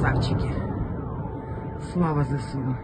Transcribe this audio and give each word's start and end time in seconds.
Красавчики. 0.00 0.52
Слава 1.92 2.24
ЗСУ. 2.24 2.74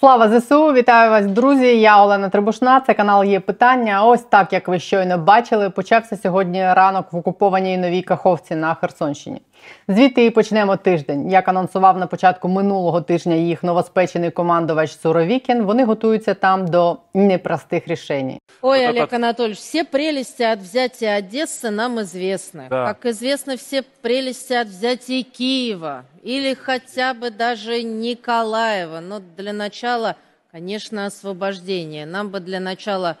Слава 0.00 0.40
ЗСУ! 0.40 0.72
Вітаю 0.72 1.10
вас, 1.10 1.26
друзі! 1.26 1.80
Я 1.80 2.02
Олена 2.02 2.28
Трибушна. 2.28 2.80
Це 2.80 2.94
канал 2.94 3.24
є 3.24 3.40
питання. 3.40 4.04
Ось 4.04 4.22
так, 4.22 4.52
як 4.52 4.68
ви 4.68 4.78
щойно 4.78 5.18
бачили, 5.18 5.70
почався 5.70 6.16
сьогодні 6.16 6.62
ранок 6.62 7.12
в 7.12 7.16
окупованій 7.16 7.78
новій 7.78 8.02
Каховці 8.02 8.54
на 8.54 8.74
Херсонщині. 8.74 9.40
Звідти 9.87 10.25
і 10.25 10.29
почнемо 10.29 10.77
тиждень. 10.77 11.31
Як 11.31 11.47
анонсував 11.47 11.97
на 11.97 12.07
початку 12.07 12.47
минулого 12.47 13.01
тижня 13.01 13.35
їх 13.35 13.63
новоспечений 13.63 14.31
командувач 14.31 14.91
Суровікін, 14.99 15.63
вони 15.63 15.85
готуються 15.85 16.33
там 16.33 16.67
до 16.67 16.97
непростих 17.13 17.87
рішень. 17.87 18.37
Ой, 18.61 18.79
Вот 18.87 18.89
Олег 18.89 19.03
это- 19.03 19.15
Анатольевич, 19.15 19.57
все 19.59 19.83
прелести 19.83 20.43
от 20.43 20.59
взятия 20.59 21.17
Одессы 21.21 21.69
нам 21.69 21.99
известны. 21.99 22.69
Да. 22.69 22.85
Как 22.85 23.05
известно, 23.05 23.55
все 23.55 23.83
прелести 24.01 24.53
от 24.53 24.67
взятия 24.67 25.23
Киева 25.23 26.03
или 26.23 26.53
хотя 26.55 27.13
бы 27.13 27.29
даже 27.29 27.83
Николаева. 27.83 28.99
Но 28.99 29.21
для 29.37 29.53
начала, 29.53 30.15
конечно, 30.51 31.05
освобождение. 31.05 32.05
Нам 32.05 32.29
бы 32.29 32.39
для 32.39 32.59
начала 32.59 33.15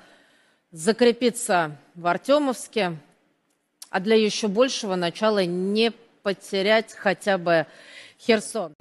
закрепиться 0.71 1.71
в 1.95 2.07
Артемовске, 2.07 2.93
а 3.89 3.99
для 3.99 4.15
еще 4.15 4.47
большего 4.47 4.95
начала 4.95 5.45
не 5.45 5.91
потерять 6.28 6.92
хотя 6.92 7.38
бы 7.38 7.64
Херсон. 8.26 8.72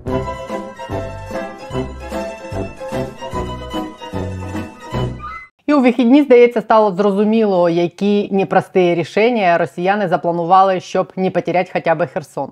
І 5.66 5.73
у 5.73 5.82
вихідні, 5.82 6.23
здається, 6.23 6.62
стало 6.62 6.96
зрозуміло, 6.96 7.70
які 7.70 8.30
непрості 8.32 8.96
рішення 8.96 9.58
росіяни 9.58 10.08
запланували, 10.08 10.80
щоб 10.80 11.14
не 11.16 11.32
потерять 11.32 11.70
хоча 11.73 11.95
б 11.95 12.08
Херсон. 12.08 12.52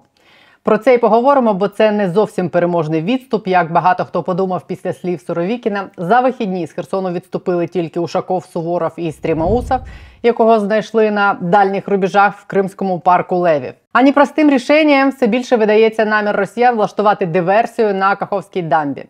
Про 0.65 0.77
це 0.77 0.93
і 0.93 0.97
поговоримо, 0.97 1.53
бо 1.53 1.67
це 1.67 1.91
не 1.91 2.09
зовсім 2.09 2.49
переможний 2.49 3.01
відступ, 3.01 3.47
як 3.47 3.71
багато 3.71 4.05
хто 4.05 4.23
подумав 4.23 4.67
після 4.67 4.93
слів 4.93 5.21
Суровікіна. 5.21 5.89
За 5.97 6.19
вихідні 6.19 6.67
з 6.67 6.73
Херсону 6.73 7.11
відступили 7.11 7.67
тільки 7.67 7.99
Ушаков, 7.99 8.45
Суворов 8.45 8.91
і 8.97 9.11
Стрімаусов, 9.11 9.79
якого 10.23 10.59
знайшли 10.59 11.11
на 11.11 11.37
дальніх 11.41 11.87
рубежах 11.87 12.37
в 12.37 12.45
Кримському 12.45 12.99
парку 12.99 13.35
Левів. 13.35 13.73
А 13.93 14.01
непростим 14.01 14.49
рішенням 14.49 15.09
все 15.09 15.27
більше 15.27 15.55
видається 15.55 16.05
намір 16.05 16.35
росіян 16.35 16.75
влаштувати 16.75 17.25
диверсію 17.25 17.93
на 17.93 18.15
Каховській 18.15 18.61
дамбі. 18.61 19.05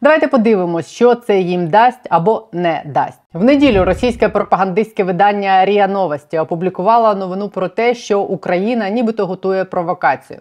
Давайте 0.00 0.28
подивимось, 0.28 0.90
що 0.90 1.14
це 1.14 1.40
їм 1.40 1.68
дасть 1.68 2.06
або 2.10 2.48
не 2.52 2.82
дасть. 2.86 3.20
В 3.32 3.44
неділю 3.44 3.84
російське 3.84 4.28
пропагандистське 4.28 5.04
видання 5.04 5.64
Ріа 5.64 5.86
Новості 5.88 6.38
опублікувало 6.38 7.14
новину 7.14 7.48
про 7.48 7.68
те, 7.68 7.94
що 7.94 8.20
Україна 8.20 8.90
нібито 8.90 9.26
готує 9.26 9.64
провокацію. 9.64 10.40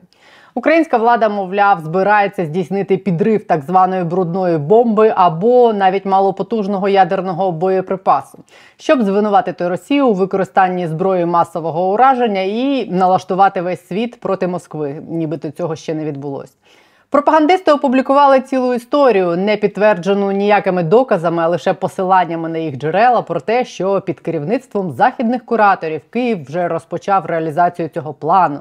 Українська 0.60 0.98
влада, 0.98 1.30
мовляв, 1.30 1.80
збирається 1.80 2.46
здійснити 2.46 2.98
підрив 2.98 3.48
так 3.48 3.64
званої 3.64 4.04
брудної 4.04 4.58
бомби 4.58 5.14
або 5.16 5.74
навіть 5.74 6.06
малопотужного 6.06 6.90
ядерного 6.90 7.52
боєприпасу, 7.52 8.40
щоб 8.78 9.04
звинуватити 9.04 9.68
Росію 9.68 10.08
у 10.08 10.14
використанні 10.14 10.88
зброї 10.88 11.26
масового 11.26 11.92
ураження 11.92 12.42
і 12.42 12.90
налаштувати 12.92 13.62
весь 13.62 13.88
світ 13.88 14.20
проти 14.20 14.48
Москви, 14.48 15.02
нібито 15.10 15.52
цього 15.52 15.76
ще 15.76 15.94
не 15.94 16.06
відбулось. 16.06 16.54
Пропагандисти 17.10 17.72
опублікували 17.72 18.42
цілу 18.42 18.74
історію, 18.74 19.38
не 19.38 19.58
підтверджену 19.58 20.32
ніякими 20.32 20.84
доказами, 20.84 21.44
а 21.44 21.48
лише 21.48 21.74
посиланнями 21.74 22.50
на 22.50 22.58
їх 22.58 22.78
джерела 22.78 23.22
про 23.22 23.40
те, 23.40 23.66
що 23.66 24.02
під 24.02 24.20
керівництвом 24.20 24.92
західних 24.92 25.46
кураторів 25.46 26.02
Київ 26.10 26.46
вже 26.46 26.68
розпочав 26.68 27.26
реалізацію 27.26 27.90
цього 27.90 28.14
плану. 28.14 28.60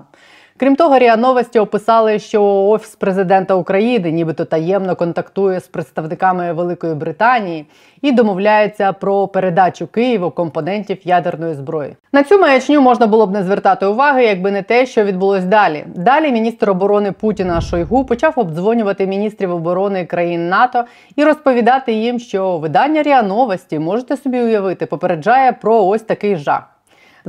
Крім 0.61 0.77
того, 0.77 0.99
РІА 0.99 1.17
Новості 1.17 1.59
описали, 1.59 2.19
що 2.19 2.43
офіс 2.45 2.97
президента 2.97 3.55
України 3.55 4.11
нібито 4.11 4.45
таємно 4.45 4.97
контактує 4.97 5.61
з 5.61 5.67
представниками 5.69 6.53
Великої 6.53 6.95
Британії 6.95 7.67
і 8.03 8.13
домовляється 8.13 8.93
про 8.93 9.29
передачу 9.29 9.87
Києву 9.87 10.31
компонентів 10.31 10.99
ядерної 11.05 11.55
зброї. 11.55 11.97
На 12.13 12.23
цю 12.23 12.39
маячню 12.39 12.81
можна 12.81 13.07
було 13.07 13.27
б 13.27 13.33
не 13.33 13.45
звертати 13.45 13.87
уваги, 13.87 14.25
якби 14.25 14.51
не 14.51 14.63
те, 14.63 14.87
що 14.87 15.05
відбулось 15.05 15.45
далі. 15.45 15.85
Далі 15.95 16.33
міністр 16.33 16.71
оборони 16.71 17.13
Путіна 17.13 17.61
Шойгу 17.61 18.05
почав 18.05 18.33
обдзвонювати 18.37 19.07
міністрів 19.07 19.51
оборони 19.51 20.07
країн 20.07 20.49
НАТО 20.49 20.85
і 21.17 21.25
розповідати 21.25 21.93
їм, 21.93 22.19
що 22.19 22.59
видання 22.59 23.03
РІА 23.03 23.23
Новості 23.23 23.79
можете 23.79 24.17
собі 24.17 24.41
уявити, 24.41 24.87
попереджає 24.87 25.53
про 25.53 25.85
ось 25.85 26.03
такий 26.03 26.37
жах. 26.37 26.78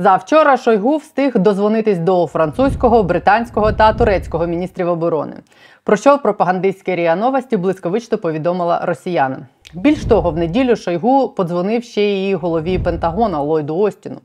Завчора 0.00 0.56
Шойгу 0.56 0.96
встиг 0.96 1.38
дозвонитись 1.38 1.98
до 1.98 2.26
французького, 2.26 3.02
британського 3.02 3.72
та 3.72 3.92
турецького 3.92 4.46
міністрів 4.46 4.88
оборони. 4.88 5.36
Про 5.84 5.96
що 5.96 6.18
пропагандистське 6.18 6.96
Ріа 6.96 7.16
Новості 7.16 7.56
блискавично 7.56 8.18
повідомила 8.18 8.80
росіянам. 8.84 9.46
Більш 9.74 10.04
того, 10.04 10.30
в 10.30 10.36
неділю 10.36 10.76
Шойгу 10.76 11.28
подзвонив 11.28 11.84
ще 11.84 12.02
й 12.02 12.34
голові 12.34 12.78
Пентагона 12.78 13.40
Ллойду 13.40 13.76
Остіну. 13.76 14.20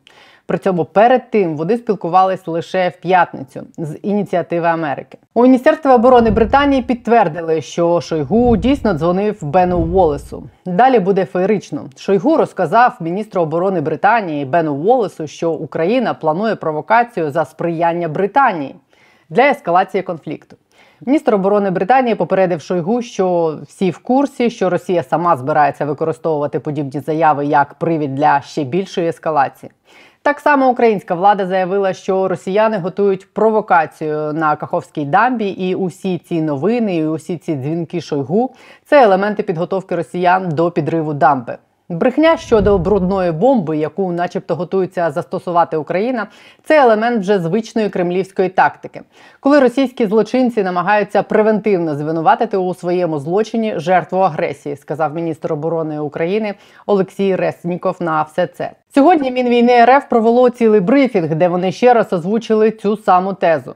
При 0.47 0.57
цьому 0.57 0.85
перед 0.85 1.31
тим 1.31 1.57
вони 1.57 1.78
спілкувались 1.78 2.47
лише 2.47 2.89
в 2.89 3.01
п'ятницю 3.01 3.63
з 3.78 3.97
ініціативи 4.01 4.67
Америки. 4.67 5.17
У 5.33 5.44
Міністерстві 5.44 5.89
оборони 5.89 6.31
Британії 6.31 6.81
підтвердили, 6.81 7.61
що 7.61 8.01
Шойгу 8.01 8.57
дійсно 8.57 8.94
дзвонив 8.94 9.44
Бену 9.44 9.79
Уоллесу. 9.79 10.44
Далі 10.66 11.00
буде 11.00 11.25
феєрично. 11.25 11.85
Шойгу 11.97 12.38
розказав 12.38 12.97
міністру 13.00 13.41
оборони 13.41 13.81
Британії 13.81 14.45
Бену 14.45 14.75
Уоллесу, 14.75 15.28
що 15.28 15.51
Україна 15.51 16.13
планує 16.13 16.55
провокацію 16.55 17.31
за 17.31 17.45
сприяння 17.45 18.07
Британії 18.07 18.75
для 19.29 19.50
ескалації 19.50 20.03
конфлікту. 20.03 20.55
Міністр 21.05 21.35
оборони 21.35 21.72
Британії 21.72 22.16
попередив 22.16 22.61
Шойгу, 22.61 23.01
що 23.01 23.57
всі 23.67 23.91
в 23.91 23.97
курсі, 23.97 24.50
що 24.50 24.69
Росія 24.69 25.03
сама 25.03 25.38
збирається 25.38 25.85
використовувати 25.85 26.59
подібні 26.59 27.00
заяви 27.00 27.45
як 27.45 27.73
привід 27.73 28.16
для 28.16 28.41
ще 28.41 28.63
більшої 28.63 29.07
ескалації. 29.07 29.72
Так 30.25 30.39
само 30.39 30.69
українська 30.69 31.15
влада 31.15 31.47
заявила, 31.47 31.93
що 31.93 32.27
росіяни 32.27 32.77
готують 32.77 33.33
провокацію 33.33 34.33
на 34.33 34.55
Каховській 34.55 35.05
дамбі, 35.05 35.47
і 35.47 35.75
усі 35.75 36.17
ці 36.17 36.41
новини, 36.41 36.95
і 36.95 37.07
усі 37.07 37.37
ці 37.37 37.55
дзвінки 37.55 38.01
Шойгу 38.01 38.55
це 38.85 39.03
елементи 39.03 39.43
підготовки 39.43 39.95
росіян 39.95 40.49
до 40.49 40.71
підриву 40.71 41.13
дамби. 41.13 41.57
Брехня 41.90 42.38
щодо 42.38 42.78
брудної 42.78 43.31
бомби, 43.31 43.78
яку, 43.78 44.12
начебто, 44.12 44.56
готується 44.56 45.12
застосувати 45.12 45.78
Україна, 45.78 46.28
це 46.63 46.81
елемент 46.81 47.19
вже 47.19 47.40
звичної 47.40 47.90
кремлівської 47.90 48.50
тактики, 48.50 49.01
коли 49.40 49.59
російські 49.59 50.06
злочинці 50.06 50.63
намагаються 50.63 51.23
превентивно 51.23 51.96
звинуватити 51.96 52.57
у 52.57 52.73
своєму 52.73 53.19
злочині 53.19 53.73
жертву 53.79 54.19
агресії, 54.19 54.75
сказав 54.75 55.16
міністр 55.16 55.53
оборони 55.53 56.00
України 56.00 56.53
Олексій 56.85 57.35
Ресніков 57.35 57.96
на 58.00 58.22
все 58.22 58.47
це. 58.47 58.72
Сьогодні 58.94 59.31
Мінвійни 59.31 59.85
РФ 59.85 60.06
провело 60.09 60.50
цілий 60.50 60.81
брифінг, 60.81 61.35
де 61.35 61.47
вони 61.47 61.72
ще 61.72 61.94
раз 61.94 62.13
озвучили 62.13 62.72
цю 62.72 62.97
саму 62.97 63.34
тезу. 63.34 63.75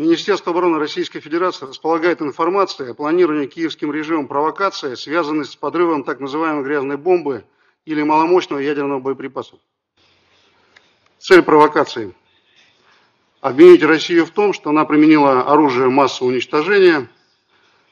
Министерство 0.00 0.52
обороны 0.52 0.78
Российской 0.78 1.20
Федерации 1.20 1.66
располагает 1.66 2.22
информацией 2.22 2.92
о 2.92 2.94
планировании 2.94 3.44
киевским 3.44 3.92
режимом 3.92 4.28
провокации, 4.28 4.94
связанной 4.94 5.44
с 5.44 5.54
подрывом 5.54 6.04
так 6.04 6.20
называемой 6.20 6.64
грязной 6.64 6.96
бомбы 6.96 7.44
или 7.84 8.02
маломощного 8.02 8.60
ядерного 8.60 9.00
боеприпаса. 9.00 9.58
Цель 11.18 11.42
провокации– 11.42 12.14
обвинить 13.42 13.82
Россию 13.82 14.24
в 14.24 14.30
том, 14.30 14.54
что 14.54 14.70
она 14.70 14.86
применила 14.86 15.42
оружие 15.42 15.90
массового 15.90 16.32
уничтожения 16.32 17.06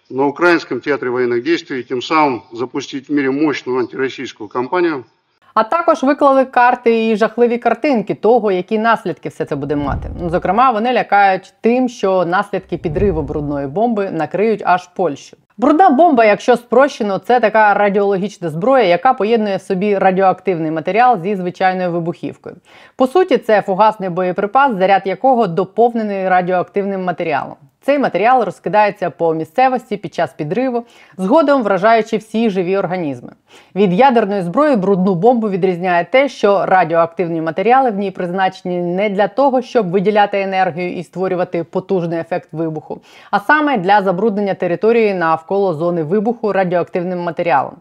на 0.08 0.24
украинском 0.24 0.80
театре 0.80 1.10
военных 1.10 1.42
действий, 1.42 1.84
тем 1.84 2.00
самым 2.00 2.42
запустить 2.52 3.08
в 3.08 3.12
мире 3.12 3.30
мощную 3.30 3.80
антироссийскую 3.80 4.48
кампанию– 4.48 5.04
А 5.58 5.64
також 5.64 6.02
виклали 6.02 6.44
карти 6.44 7.08
і 7.08 7.16
жахливі 7.16 7.58
картинки 7.58 8.14
того, 8.14 8.52
які 8.52 8.78
наслідки 8.78 9.28
все 9.28 9.44
це 9.44 9.56
буде 9.56 9.76
мати. 9.76 10.10
Зокрема, 10.26 10.70
вони 10.70 10.92
лякають 10.92 11.54
тим, 11.60 11.88
що 11.88 12.24
наслідки 12.24 12.76
підриву 12.76 13.22
брудної 13.22 13.66
бомби 13.66 14.10
накриють 14.10 14.62
аж 14.64 14.86
Польщу. 14.86 15.36
Брудна 15.56 15.90
бомба, 15.90 16.24
якщо 16.24 16.56
спрощено, 16.56 17.18
це 17.18 17.40
така 17.40 17.74
радіологічна 17.74 18.48
зброя, 18.48 18.84
яка 18.84 19.12
поєднує 19.12 19.56
в 19.56 19.62
собі 19.62 19.98
радіоактивний 19.98 20.70
матеріал 20.70 21.22
зі 21.22 21.36
звичайною 21.36 21.92
вибухівкою. 21.92 22.56
По 22.96 23.06
суті, 23.06 23.38
це 23.38 23.62
фугасний 23.62 24.08
боєприпас, 24.08 24.76
заряд 24.76 25.02
якого 25.04 25.46
доповнений 25.46 26.28
радіоактивним 26.28 27.04
матеріалом. 27.04 27.56
Цей 27.80 27.98
матеріал 27.98 28.42
розкидається 28.42 29.10
по 29.10 29.34
місцевості 29.34 29.96
під 29.96 30.14
час 30.14 30.32
підриву, 30.32 30.84
згодом 31.16 31.62
вражаючи 31.62 32.16
всі 32.16 32.50
живі 32.50 32.76
організми. 32.76 33.32
Від 33.74 33.92
ядерної 33.92 34.42
зброї 34.42 34.76
брудну 34.76 35.14
бомбу 35.14 35.48
відрізняє 35.48 36.04
те, 36.04 36.28
що 36.28 36.66
радіоактивні 36.66 37.40
матеріали 37.40 37.90
в 37.90 37.98
ній 37.98 38.10
призначені 38.10 38.80
не 38.80 39.08
для 39.08 39.28
того, 39.28 39.62
щоб 39.62 39.90
виділяти 39.90 40.40
енергію 40.40 40.96
і 40.96 41.04
створювати 41.04 41.64
потужний 41.64 42.18
ефект 42.18 42.52
вибуху, 42.52 43.00
а 43.30 43.40
саме 43.40 43.78
для 43.78 44.02
забруднення 44.02 44.54
території 44.54 45.14
навколо 45.14 45.74
зони 45.74 46.02
вибуху 46.02 46.52
радіоактивним 46.52 47.18
матеріалом. 47.18 47.74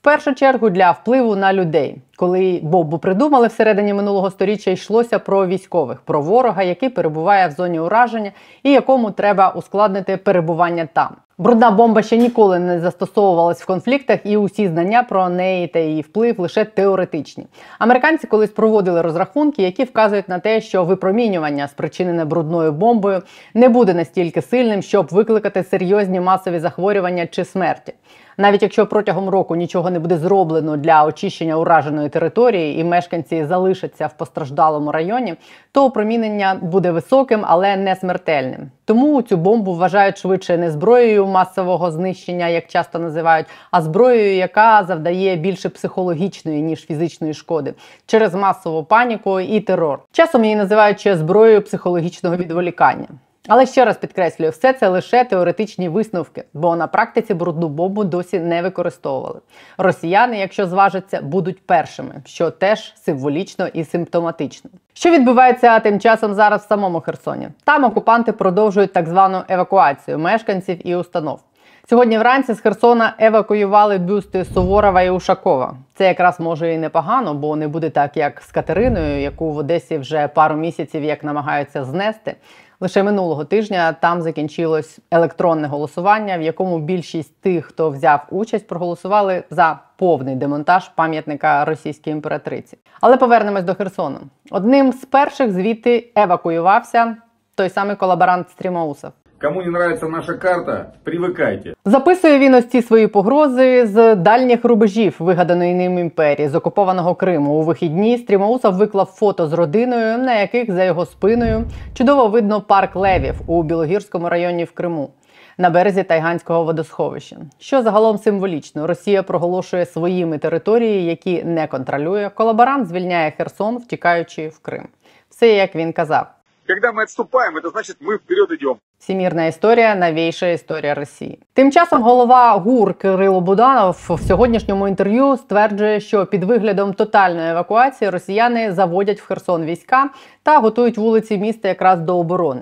В 0.00 0.02
першу 0.02 0.34
чергу 0.34 0.70
для 0.70 0.90
впливу 0.90 1.36
на 1.36 1.52
людей, 1.52 1.96
коли 2.16 2.60
бомбу 2.62 2.98
придумали 2.98 3.46
всередині 3.46 3.94
минулого 3.94 4.30
століття, 4.30 4.70
йшлося 4.70 5.18
про 5.18 5.46
військових, 5.46 6.00
про 6.00 6.22
ворога, 6.22 6.62
який 6.62 6.88
перебуває 6.88 7.48
в 7.48 7.50
зоні 7.50 7.80
ураження 7.80 8.32
і 8.62 8.72
якому 8.72 9.10
треба 9.10 9.48
ускладнити 9.48 10.16
перебування 10.16 10.88
там. 10.92 11.16
Брудна 11.38 11.70
бомба 11.70 12.02
ще 12.02 12.16
ніколи 12.16 12.58
не 12.58 12.80
застосовувалась 12.80 13.62
в 13.62 13.66
конфліктах, 13.66 14.20
і 14.24 14.36
усі 14.36 14.68
знання 14.68 15.02
про 15.02 15.28
неї 15.28 15.66
та 15.66 15.78
її 15.78 16.02
вплив 16.02 16.40
лише 16.40 16.64
теоретичні. 16.64 17.46
Американці 17.78 18.26
колись 18.26 18.50
проводили 18.50 19.02
розрахунки, 19.02 19.62
які 19.62 19.84
вказують 19.84 20.28
на 20.28 20.38
те, 20.38 20.60
що 20.60 20.84
випромінювання, 20.84 21.68
спричинене 21.68 22.24
брудною 22.24 22.72
бомбою, 22.72 23.22
не 23.54 23.68
буде 23.68 23.94
настільки 23.94 24.42
сильним, 24.42 24.82
щоб 24.82 25.08
викликати 25.10 25.64
серйозні 25.64 26.20
масові 26.20 26.58
захворювання 26.58 27.26
чи 27.26 27.44
смерті. 27.44 27.94
Навіть 28.40 28.62
якщо 28.62 28.86
протягом 28.86 29.28
року 29.28 29.56
нічого 29.56 29.90
не 29.90 29.98
буде 29.98 30.16
зроблено 30.16 30.76
для 30.76 31.04
очищення 31.04 31.56
ураженої 31.56 32.08
території 32.08 32.80
і 32.80 32.84
мешканці 32.84 33.44
залишаться 33.44 34.06
в 34.06 34.12
постраждалому 34.12 34.92
районі, 34.92 35.34
то 35.72 35.84
опромінення 35.84 36.58
буде 36.62 36.90
високим, 36.90 37.40
але 37.46 37.76
не 37.76 37.96
смертельним. 37.96 38.70
Тому 38.84 39.22
цю 39.22 39.36
бомбу 39.36 39.74
вважають 39.74 40.18
швидше 40.18 40.58
не 40.58 40.70
зброєю 40.70 41.26
масового 41.26 41.90
знищення, 41.90 42.48
як 42.48 42.66
часто 42.66 42.98
називають, 42.98 43.46
а 43.70 43.82
зброєю, 43.82 44.36
яка 44.36 44.84
завдає 44.84 45.36
більше 45.36 45.68
психологічної 45.68 46.62
ніж 46.62 46.86
фізичної 46.86 47.34
шкоди 47.34 47.74
через 48.06 48.34
масову 48.34 48.84
паніку 48.84 49.40
і 49.40 49.60
терор. 49.60 49.98
Часом 50.12 50.44
її 50.44 50.56
називають 50.56 51.00
ще 51.00 51.16
зброєю 51.16 51.62
психологічного 51.62 52.36
відволікання. 52.36 53.08
Але 53.52 53.66
ще 53.66 53.84
раз 53.84 53.96
підкреслюю, 53.96 54.50
все 54.50 54.72
це 54.72 54.88
лише 54.88 55.24
теоретичні 55.24 55.88
висновки, 55.88 56.44
бо 56.54 56.76
на 56.76 56.86
практиці 56.86 57.34
брудну 57.34 57.68
бомбу 57.68 58.04
досі 58.04 58.40
не 58.40 58.62
використовували. 58.62 59.40
Росіяни, 59.78 60.38
якщо 60.38 60.66
зважаться, 60.66 61.20
будуть 61.22 61.66
першими, 61.66 62.14
що 62.26 62.50
теж 62.50 62.94
символічно 62.96 63.66
і 63.66 63.84
симптоматично. 63.84 64.70
Що 64.92 65.10
відбувається 65.10 65.80
тим 65.80 66.00
часом 66.00 66.34
зараз 66.34 66.62
в 66.64 66.68
самому 66.68 67.00
Херсоні? 67.00 67.48
Там 67.64 67.84
окупанти 67.84 68.32
продовжують 68.32 68.92
так 68.92 69.08
звану 69.08 69.42
евакуацію 69.48 70.18
мешканців 70.18 70.86
і 70.88 70.96
установ. 70.96 71.40
Сьогодні 71.88 72.18
вранці 72.18 72.54
з 72.54 72.60
Херсона 72.60 73.14
евакуювали 73.18 73.98
бюсти 73.98 74.44
Суворова 74.44 75.02
і 75.02 75.10
Ушакова. 75.10 75.74
Це 75.94 76.06
якраз 76.06 76.40
може 76.40 76.74
і 76.74 76.78
непогано, 76.78 77.34
бо 77.34 77.56
не 77.56 77.68
буде 77.68 77.90
так, 77.90 78.16
як 78.16 78.42
з 78.42 78.52
Катериною, 78.52 79.20
яку 79.20 79.52
в 79.52 79.56
Одесі 79.56 79.98
вже 79.98 80.28
пару 80.28 80.56
місяців 80.56 81.04
як 81.04 81.24
намагаються 81.24 81.84
знести. 81.84 82.34
Лише 82.82 83.02
минулого 83.02 83.44
тижня 83.44 83.92
там 83.92 84.22
закінчилось 84.22 84.98
електронне 85.10 85.68
голосування, 85.68 86.38
в 86.38 86.42
якому 86.42 86.78
більшість 86.78 87.40
тих, 87.40 87.66
хто 87.66 87.90
взяв 87.90 88.26
участь, 88.30 88.66
проголосували 88.66 89.44
за 89.50 89.78
повний 89.96 90.36
демонтаж 90.36 90.88
пам'ятника 90.88 91.64
російській 91.64 92.10
імператриці. 92.10 92.78
Але 93.00 93.16
повернемось 93.16 93.64
до 93.64 93.74
Херсону. 93.74 94.18
Одним 94.50 94.92
з 94.92 95.04
перших 95.04 95.52
звідти 95.52 96.12
евакуювався 96.16 97.16
той 97.54 97.68
самий 97.68 97.96
колаборант 97.96 98.50
Стрімоусов. 98.50 99.10
Кому 99.40 99.62
не 99.62 99.68
нравится 99.68 100.06
наша 100.06 100.34
карта, 100.34 100.92
привыкайте. 101.04 101.74
Записує 101.84 102.38
він 102.38 102.54
ось 102.54 102.66
ці 102.66 102.82
свої 102.82 103.06
погрози 103.06 103.86
з 103.86 104.14
дальніх 104.14 104.64
рубежів 104.64 105.16
вигаданої 105.18 105.74
ним 105.74 105.98
імперії 105.98 106.48
з 106.48 106.54
окупованого 106.54 107.14
Криму. 107.14 107.52
У 107.52 107.62
вихідні 107.62 108.18
Стрімоусов 108.18 108.74
виклав 108.74 109.06
фото 109.06 109.46
з 109.46 109.52
родиною, 109.52 110.18
на 110.18 110.40
яких 110.40 110.72
за 110.72 110.84
його 110.84 111.06
спиною 111.06 111.64
чудово 111.94 112.28
видно 112.28 112.60
парк 112.60 112.96
левів 112.96 113.34
у 113.46 113.62
Білогірському 113.62 114.28
районі 114.28 114.64
в 114.64 114.72
Криму. 114.72 115.10
На 115.58 115.70
березі 115.70 116.02
Тайганського 116.02 116.64
водосховища, 116.64 117.36
що 117.58 117.82
загалом 117.82 118.18
символічно, 118.18 118.86
Росія 118.86 119.22
проголошує 119.22 119.86
своїми 119.86 120.38
території, 120.38 121.04
які 121.04 121.44
не 121.44 121.66
контролює. 121.66 122.30
Колаборант 122.34 122.88
звільняє 122.88 123.30
Херсон, 123.30 123.76
втікаючи 123.78 124.48
в 124.48 124.58
Крим. 124.58 124.88
Все 125.30 125.48
як 125.48 125.76
він 125.76 125.92
казав. 125.92 126.26
Когда 126.69 126.91
мы 126.91 127.03
отступаем, 127.03 127.57
это 127.57 127.69
значит 127.69 127.97
мы 127.99 128.15
вперед 128.17 128.51
идем. 128.51 128.75
Всімірна 128.99 129.45
історія, 129.45 129.95
новейша 129.95 130.47
історія 130.47 130.93
Росії. 130.93 131.39
Тим 131.53 131.71
часом 131.71 132.01
голова 132.01 132.53
ГУР 132.57 132.93
Кирило 132.93 133.41
Буданов 133.41 134.05
в 134.09 134.27
сьогоднішньому 134.27 134.87
інтерв'ю 134.87 135.37
стверджує, 135.37 135.99
що 135.99 136.25
під 136.25 136.43
виглядом 136.43 136.93
тотальної 136.93 137.49
евакуації 137.49 138.09
росіяни 138.09 138.71
заводять 138.71 139.21
в 139.21 139.25
Херсон 139.25 139.65
війська 139.65 140.09
та 140.43 140.59
готують 140.59 140.97
вулиці 140.97 141.37
міста 141.37 141.67
якраз 141.67 141.99
до 141.99 142.17
оборони. 142.17 142.61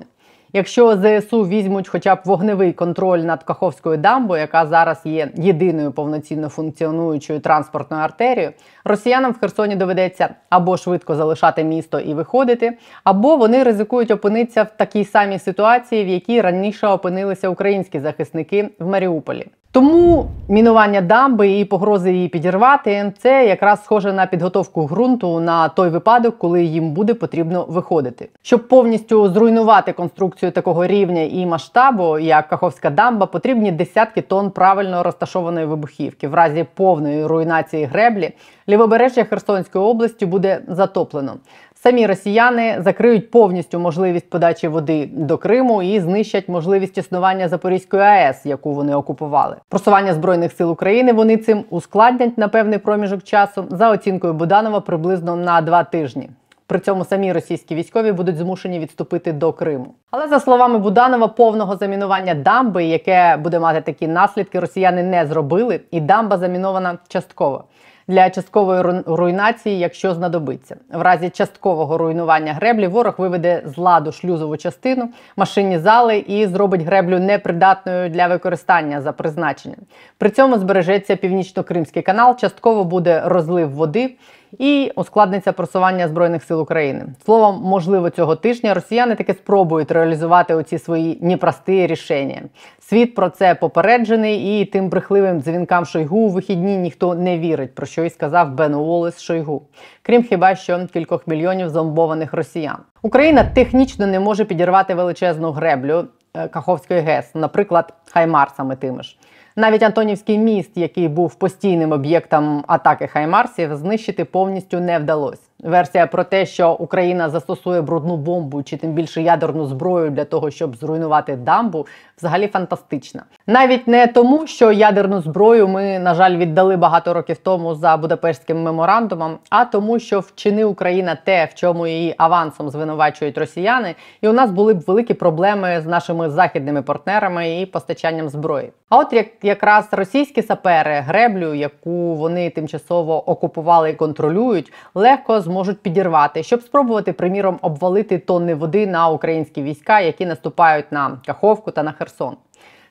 Якщо 0.53 0.97
ЗСУ 0.97 1.43
візьмуть 1.43 1.89
хоча 1.89 2.15
б 2.15 2.19
вогневий 2.25 2.73
контроль 2.73 3.19
над 3.19 3.43
Каховською 3.43 3.97
дамбою, 3.97 4.41
яка 4.41 4.67
зараз 4.67 5.01
є 5.05 5.29
єдиною 5.37 5.93
повноцінно 5.93 6.49
функціонуючою 6.49 7.41
транспортною 7.41 8.03
артерією, 8.03 8.53
росіянам 8.85 9.33
в 9.33 9.39
Херсоні 9.39 9.77
доведеться 9.77 10.35
або 10.51 10.77
швидко 10.77 11.15
залишати 11.15 11.65
місто 11.65 12.01
і 12.01 12.15
виходити, 12.15 12.79
або 13.05 13.37
вони 13.37 13.63
ризикують 13.63 14.11
опинитися 14.11 14.63
в 14.63 14.77
такій 14.77 15.05
самій 15.05 15.39
ситуації, 15.39 16.05
в 16.05 16.09
якій 16.09 16.41
раніше 16.41 16.87
опинилися 16.87 17.49
українські 17.49 18.01
захисники 18.01 18.69
в 18.79 18.87
Маріуполі. 18.87 19.47
Тому 19.73 20.31
мінування 20.49 21.01
дамби 21.01 21.59
і 21.59 21.65
погрози 21.65 22.13
її 22.13 22.29
підірвати 22.29 23.13
це 23.19 23.47
якраз 23.47 23.85
схоже 23.85 24.13
на 24.13 24.27
підготовку 24.27 24.87
ґрунту 24.87 25.41
на 25.41 25.69
той 25.69 25.89
випадок, 25.89 26.39
коли 26.39 26.65
їм 26.65 26.91
буде 26.91 27.15
потрібно 27.15 27.67
виходити. 27.69 28.29
Щоб 28.43 28.69
повністю 28.69 29.29
зруйнувати 29.29 29.93
конструкцію 29.93 30.53
такого 30.53 30.87
рівня 30.87 31.23
і 31.23 31.47
масштабу, 31.47 32.19
як 32.19 32.49
Каховська 32.49 32.91
дамба, 32.91 33.27
потрібні 33.27 33.73
десятки 33.73 34.23
тонн 34.23 34.51
правильно 34.51 35.03
розташованої 35.03 35.67
вибухівки. 35.67 36.29
В 36.29 36.35
разі 36.35 36.67
повної 36.75 37.27
руйнації 37.27 37.85
греблі 37.85 38.31
лівобережжя 38.69 39.25
Херсонської 39.25 39.85
області 39.85 40.27
буде 40.27 40.61
затоплено. 40.69 41.35
Самі 41.83 42.07
росіяни 42.07 42.77
закриють 42.79 43.31
повністю 43.31 43.79
можливість 43.79 44.31
подачі 44.31 44.69
води 44.69 45.09
до 45.13 45.39
Криму 45.39 45.83
і 45.83 46.01
знищать 46.01 46.49
можливість 46.49 46.99
існування 46.99 47.49
Запорізької 47.49 48.03
АЕС, 48.03 48.47
яку 48.47 48.73
вони 48.73 48.95
окупували. 48.95 49.57
Просування 49.69 50.15
збройних 50.15 50.53
сил 50.53 50.71
України 50.71 51.13
вони 51.13 51.37
цим 51.37 51.65
ускладнять 51.71 52.39
на 52.39 52.49
певний 52.49 52.79
проміжок 52.79 53.23
часу 53.23 53.65
за 53.71 53.91
оцінкою 53.91 54.33
Буданова 54.33 54.81
приблизно 54.81 55.37
на 55.37 55.61
два 55.61 55.85
тижні. 55.85 56.31
При 56.67 56.79
цьому 56.79 57.05
самі 57.05 57.33
російські 57.33 57.75
військові 57.75 58.13
будуть 58.13 58.37
змушені 58.37 58.79
відступити 58.79 59.33
до 59.33 59.53
Криму. 59.53 59.95
Але 60.11 60.29
за 60.29 60.41
словами 60.41 60.79
Буданова, 60.79 61.29
повного 61.29 61.77
замінування 61.77 62.35
дамби, 62.35 62.85
яке 62.85 63.37
буде 63.37 63.59
мати 63.59 63.81
такі 63.81 64.09
наслідки, 64.09 64.61
росіяни 64.61 65.03
не 65.03 65.27
зробили, 65.27 65.81
і 65.91 66.01
дамба 66.01 66.39
замінована 66.39 66.99
частково 67.09 67.65
для 68.09 68.31
часткової 68.31 69.03
руйнації, 69.07 69.79
якщо 69.79 70.15
знадобиться. 70.15 70.77
В 70.93 71.03
разі 71.03 71.31
часткового 71.31 71.99
руйнування 71.99 72.53
греблі 72.53 72.87
ворог 72.87 73.15
виведе 73.19 73.63
з 73.65 73.79
ладу 73.79 74.13
шлюзову 74.13 74.57
частину, 74.57 75.09
машинні 75.37 75.79
зали 75.79 76.19
і 76.19 76.47
зробить 76.47 76.83
греблю 76.83 77.19
непридатною 77.19 78.11
для 78.11 78.27
використання 78.27 79.01
за 79.01 79.13
призначенням. 79.13 79.79
При 80.19 80.31
цьому 80.31 80.59
збережеться 80.59 81.17
північно-кримський 81.17 82.03
канал, 82.03 82.37
частково 82.37 82.85
буде 82.85 83.23
розлив 83.25 83.71
води. 83.71 84.17
І 84.59 84.93
ускладниться 84.97 85.53
просування 85.53 86.09
збройних 86.09 86.43
сил 86.43 86.61
України. 86.61 87.07
Словом, 87.25 87.61
можливо, 87.63 88.11
цього 88.11 88.37
тижня 88.37 88.75
росіяни 88.75 89.15
таки 89.15 89.35
спробують 89.35 89.91
реалізувати 89.91 90.55
оці 90.55 90.79
свої 90.79 91.19
непрості 91.23 91.87
рішення. 91.87 92.43
Світ 92.81 93.15
про 93.15 93.29
це 93.31 93.55
попереджений, 93.55 94.61
і 94.61 94.65
тим 94.65 94.89
брехливим 94.89 95.41
дзвінкам 95.41 95.87
Шойгу 95.87 96.19
у 96.19 96.29
вихідні 96.29 96.77
ніхто 96.77 97.15
не 97.15 97.39
вірить, 97.39 97.75
про 97.75 97.87
що 97.87 98.05
й 98.05 98.11
сказав 98.11 98.55
Бен 98.55 98.75
Уоллес 98.75 99.21
Шойгу, 99.21 99.63
крім 100.03 100.23
хіба 100.23 100.55
що 100.55 100.87
кількох 100.93 101.27
мільйонів 101.27 101.69
зомбованих 101.69 102.33
росіян. 102.33 102.79
Україна 103.03 103.45
технічно 103.45 104.07
не 104.07 104.21
може 104.21 104.45
підірвати 104.45 104.95
величезну 104.95 105.53
греблю 105.53 106.05
е, 106.35 106.49
Каховської 106.49 107.01
ГЕС, 107.01 107.35
наприклад, 107.35 107.95
Хаймарсами 108.13 108.77
тими 108.77 109.03
ж. 109.03 109.17
Навіть 109.59 109.83
Антонівський 109.83 110.39
міст, 110.39 110.71
який 110.75 111.09
був 111.09 111.35
постійним 111.35 111.93
об'єктом 111.93 112.65
атаки 112.67 113.07
Хаймарсів, 113.07 113.77
знищити 113.77 114.25
повністю 114.25 114.81
не 114.81 114.99
вдалося. 114.99 115.48
Версія 115.63 116.07
про 116.07 116.25
те, 116.25 116.47
що 116.47 116.73
Україна 116.73 117.31
застосує 117.31 117.83
брудну 117.83 118.17
бомбу 118.17 118.63
чи 118.63 118.77
тим 118.77 118.93
більше 118.93 119.23
ядерну 119.23 119.67
зброю 119.67 120.11
для 120.11 120.25
того, 120.25 120.51
щоб 120.51 120.77
зруйнувати 120.77 121.37
дамбу, 121.37 121.87
взагалі 122.19 122.47
фантастична. 122.47 123.23
Навіть 123.47 123.89
не 123.89 124.07
тому, 124.07 124.47
що 124.47 124.73
ядерну 124.73 125.21
зброю 125.21 125.69
ми, 125.69 125.99
на 125.99 126.15
жаль, 126.15 126.37
віддали 126.37 126.77
багато 126.77 127.15
років 127.15 127.37
тому 127.39 127.75
за 127.75 127.97
Будапештським 127.97 128.63
меморандумом, 128.63 129.39
а 129.51 129.65
тому, 129.65 129.99
що 129.99 130.21
вчини 130.21 130.65
Україна 130.65 131.19
те, 131.25 131.45
в 131.45 131.55
чому 131.55 131.87
її 131.87 132.15
авансом 132.19 132.71
звинувачують 132.71 133.39
росіяни, 133.39 133.95
і 134.21 134.29
у 134.29 134.33
нас 134.33 134.51
були 134.51 134.75
б 134.75 134.81
великі 134.81 135.15
проблеми 135.15 135.81
з 135.85 135.87
нашими 135.87 136.31
західними 136.31 136.83
партнерами 136.83 137.61
і 137.61 137.67
постачанням 137.67 138.29
зброї. 138.29 138.73
А 138.89 138.99
от 138.99 139.13
як 139.13 139.27
якраз 139.43 139.89
російські 139.93 140.43
сапери 140.43 140.95
греблю, 141.01 141.55
яку 141.55 142.15
вони 142.15 142.51
тимчасово 142.51 143.31
окупували 143.31 143.91
і 143.91 143.95
контролюють, 143.95 144.73
легко 144.95 145.41
зможуть 145.49 145.81
підірвати, 145.81 146.43
щоб 146.43 146.63
спробувати, 146.63 147.13
приміром, 147.13 147.59
обвалити 147.63 148.19
тонни 148.19 148.55
води 148.55 148.87
на 148.87 149.09
українські 149.09 149.63
війська, 149.63 150.01
які 150.01 150.27
наступають 150.27 150.93
на 150.93 151.19
Каховку 151.27 151.71
та 151.71 151.83
на 151.83 151.93
Херсон. 151.93 152.37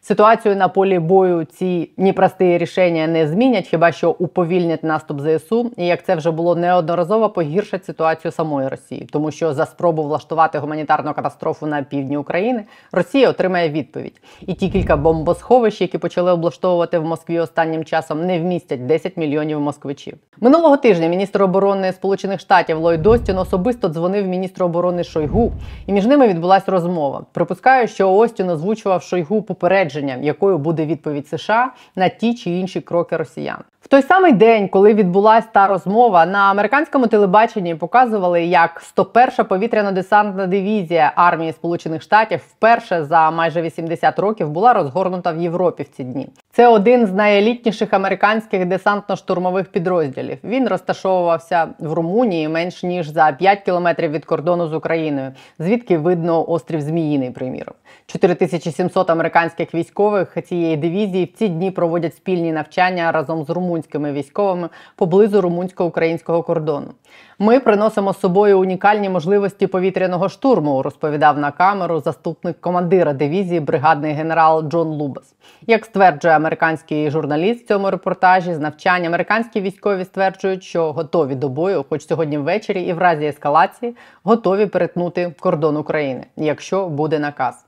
Ситуацію 0.07 0.55
на 0.55 0.67
полі 0.67 0.99
бою 0.99 1.43
ці 1.43 1.89
непрості 1.97 2.57
рішення 2.57 3.07
не 3.07 3.27
змінять, 3.27 3.67
хіба 3.67 3.91
що 3.91 4.11
уповільнять 4.11 4.83
наступ 4.83 5.21
ЗСУ, 5.21 5.71
і 5.77 5.85
як 5.85 6.05
це 6.05 6.15
вже 6.15 6.31
було 6.31 6.55
неодноразово 6.55 7.29
погіршать 7.29 7.85
ситуацію 7.85 8.31
самої 8.31 8.67
Росії, 8.67 9.07
тому 9.11 9.31
що 9.31 9.53
за 9.53 9.65
спробу 9.65 10.03
влаштувати 10.03 10.59
гуманітарну 10.59 11.13
катастрофу 11.13 11.67
на 11.67 11.83
півдні 11.83 12.17
України 12.17 12.63
Росія 12.91 13.29
отримає 13.29 13.69
відповідь. 13.69 14.21
І 14.41 14.53
ті 14.53 14.69
кілька 14.69 14.97
бомбосховищ, 14.97 15.81
які 15.81 15.97
почали 15.97 16.31
облаштовувати 16.31 16.99
в 16.99 17.05
Москві 17.05 17.39
останнім 17.39 17.83
часом, 17.83 18.25
не 18.25 18.39
вмістять 18.39 18.85
10 18.85 19.17
мільйонів 19.17 19.59
москвичів. 19.59 20.17
Минулого 20.41 20.77
тижня 20.77 21.07
міністр 21.07 21.43
оборони 21.43 21.91
Сполучених 21.93 22.39
Штатів 22.39 22.77
Ллойд 22.77 23.07
Остін 23.07 23.37
особисто 23.37 23.89
дзвонив 23.89 24.27
міністру 24.27 24.65
оборони 24.65 25.03
Шойгу, 25.03 25.51
і 25.85 25.93
між 25.93 26.05
ними 26.05 26.27
відбулася 26.27 26.71
розмова. 26.71 27.25
Припускаю, 27.33 27.87
що 27.87 28.13
Остін 28.13 28.49
озвучував 28.49 29.03
Шойгу 29.03 29.41
попередження, 29.41 29.96
якою 30.05 30.57
буде 30.57 30.85
відповідь 30.85 31.27
США 31.27 31.73
на 31.95 32.09
ті 32.09 32.35
чи 32.35 32.49
інші 32.49 32.81
кроки 32.81 33.17
росіян. 33.17 33.63
Той 33.89 34.01
самий 34.01 34.31
день, 34.31 34.67
коли 34.67 34.93
відбулася 34.93 35.47
та 35.53 35.67
розмова, 35.67 36.25
на 36.25 36.39
американському 36.39 37.07
телебаченні 37.07 37.75
показували, 37.75 38.43
як 38.45 38.83
101-ша 38.95 39.43
повітряно-десантна 39.43 40.47
дивізія 40.47 41.11
армії 41.15 41.53
Сполучених 41.53 42.01
Штатів 42.01 42.39
вперше 42.49 43.05
за 43.05 43.31
майже 43.31 43.61
80 43.61 44.19
років 44.19 44.49
була 44.49 44.73
розгорнута 44.73 45.31
в 45.31 45.37
Європі 45.41 45.83
в 45.83 45.89
ці 45.89 46.03
дні. 46.03 46.27
Це 46.51 46.67
один 46.67 47.07
з 47.07 47.13
найелітніших 47.13 47.93
американських 47.93 48.65
десантно-штурмових 48.65 49.63
підрозділів. 49.63 50.37
Він 50.43 50.67
розташовувався 50.67 51.67
в 51.79 51.93
Румунії 51.93 52.47
менш 52.47 52.83
ніж 52.83 53.07
за 53.07 53.31
5 53.31 53.61
кілометрів 53.61 54.11
від 54.11 54.25
кордону 54.25 54.67
з 54.67 54.73
Україною, 54.73 55.31
звідки 55.59 55.97
видно 55.97 56.49
острів 56.49 56.81
Зміїний, 56.81 57.31
приміром. 57.31 57.73
4700 58.05 59.09
американських 59.09 59.73
військових 59.73 60.37
цієї 60.45 60.77
дивізії 60.77 61.25
в 61.25 61.37
ці 61.37 61.47
дні 61.47 61.71
проводять 61.71 62.15
спільні 62.15 62.51
навчання 62.51 63.11
разом 63.11 63.45
з 63.45 63.49
румунськими 63.77 64.11
військовими 64.11 64.69
поблизу 64.95 65.41
румунсько-українського 65.41 66.43
кордону. 66.43 66.93
Ми 67.39 67.59
приносимо 67.59 68.13
з 68.13 68.19
собою 68.19 68.59
унікальні 68.59 69.09
можливості 69.09 69.67
повітряного 69.67 70.29
штурму, 70.29 70.81
розповідав 70.81 71.37
на 71.37 71.51
камеру 71.51 71.99
заступник 71.99 72.61
командира 72.61 73.13
дивізії, 73.13 73.59
бригадний 73.59 74.13
генерал 74.13 74.69
Джон 74.69 74.87
Лубас. 74.87 75.35
Як 75.67 75.85
стверджує 75.85 76.35
американський 76.35 77.11
журналіст 77.11 77.63
в 77.63 77.67
цьому 77.67 77.91
репортажі, 77.91 78.53
з 78.53 78.59
навчань 78.59 79.05
американські 79.05 79.61
військові 79.61 80.05
стверджують, 80.05 80.63
що 80.63 80.93
готові 80.93 81.35
до 81.35 81.49
бою, 81.49 81.85
хоч 81.89 82.07
сьогодні 82.07 82.37
ввечері, 82.37 82.81
і 82.81 82.93
в 82.93 82.97
разі 82.97 83.25
ескалації 83.25 83.95
готові 84.23 84.65
перетнути 84.65 85.35
кордон 85.39 85.77
України, 85.77 86.25
якщо 86.35 86.89
буде 86.89 87.19
наказ. 87.19 87.65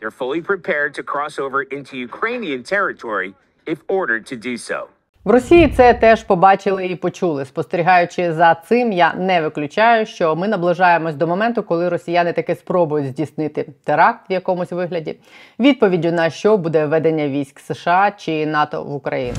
They're 0.00 0.18
fully 0.24 0.42
prepared 0.52 0.90
to 0.98 1.02
cross 1.12 1.34
over 1.44 1.58
into 1.76 1.94
Ukrainian 2.10 2.60
territory 2.74 3.28
if 3.72 3.78
ordered 3.88 4.24
to 4.30 4.36
do 4.48 4.56
so. 4.70 4.78
В 5.24 5.30
Росії 5.30 5.68
це 5.68 5.94
теж 5.94 6.22
побачили 6.22 6.86
і 6.86 6.96
почули. 6.96 7.44
Спостерігаючи 7.44 8.32
за 8.32 8.54
цим, 8.54 8.92
я 8.92 9.14
не 9.14 9.40
виключаю, 9.40 10.06
що 10.06 10.36
ми 10.36 10.48
наближаємось 10.48 11.14
до 11.14 11.26
моменту, 11.26 11.62
коли 11.62 11.88
росіяни 11.88 12.32
таки 12.32 12.54
спробують 12.54 13.06
здійснити 13.06 13.66
теракт 13.84 14.30
в 14.30 14.32
якомусь 14.32 14.72
вигляді, 14.72 15.16
відповіддю 15.58 16.12
на 16.12 16.30
що 16.30 16.56
буде 16.56 16.86
введення 16.86 17.28
військ 17.28 17.60
США 17.60 18.12
чи 18.16 18.46
НАТО 18.46 18.84
в 18.84 18.94
Україну. 18.94 19.38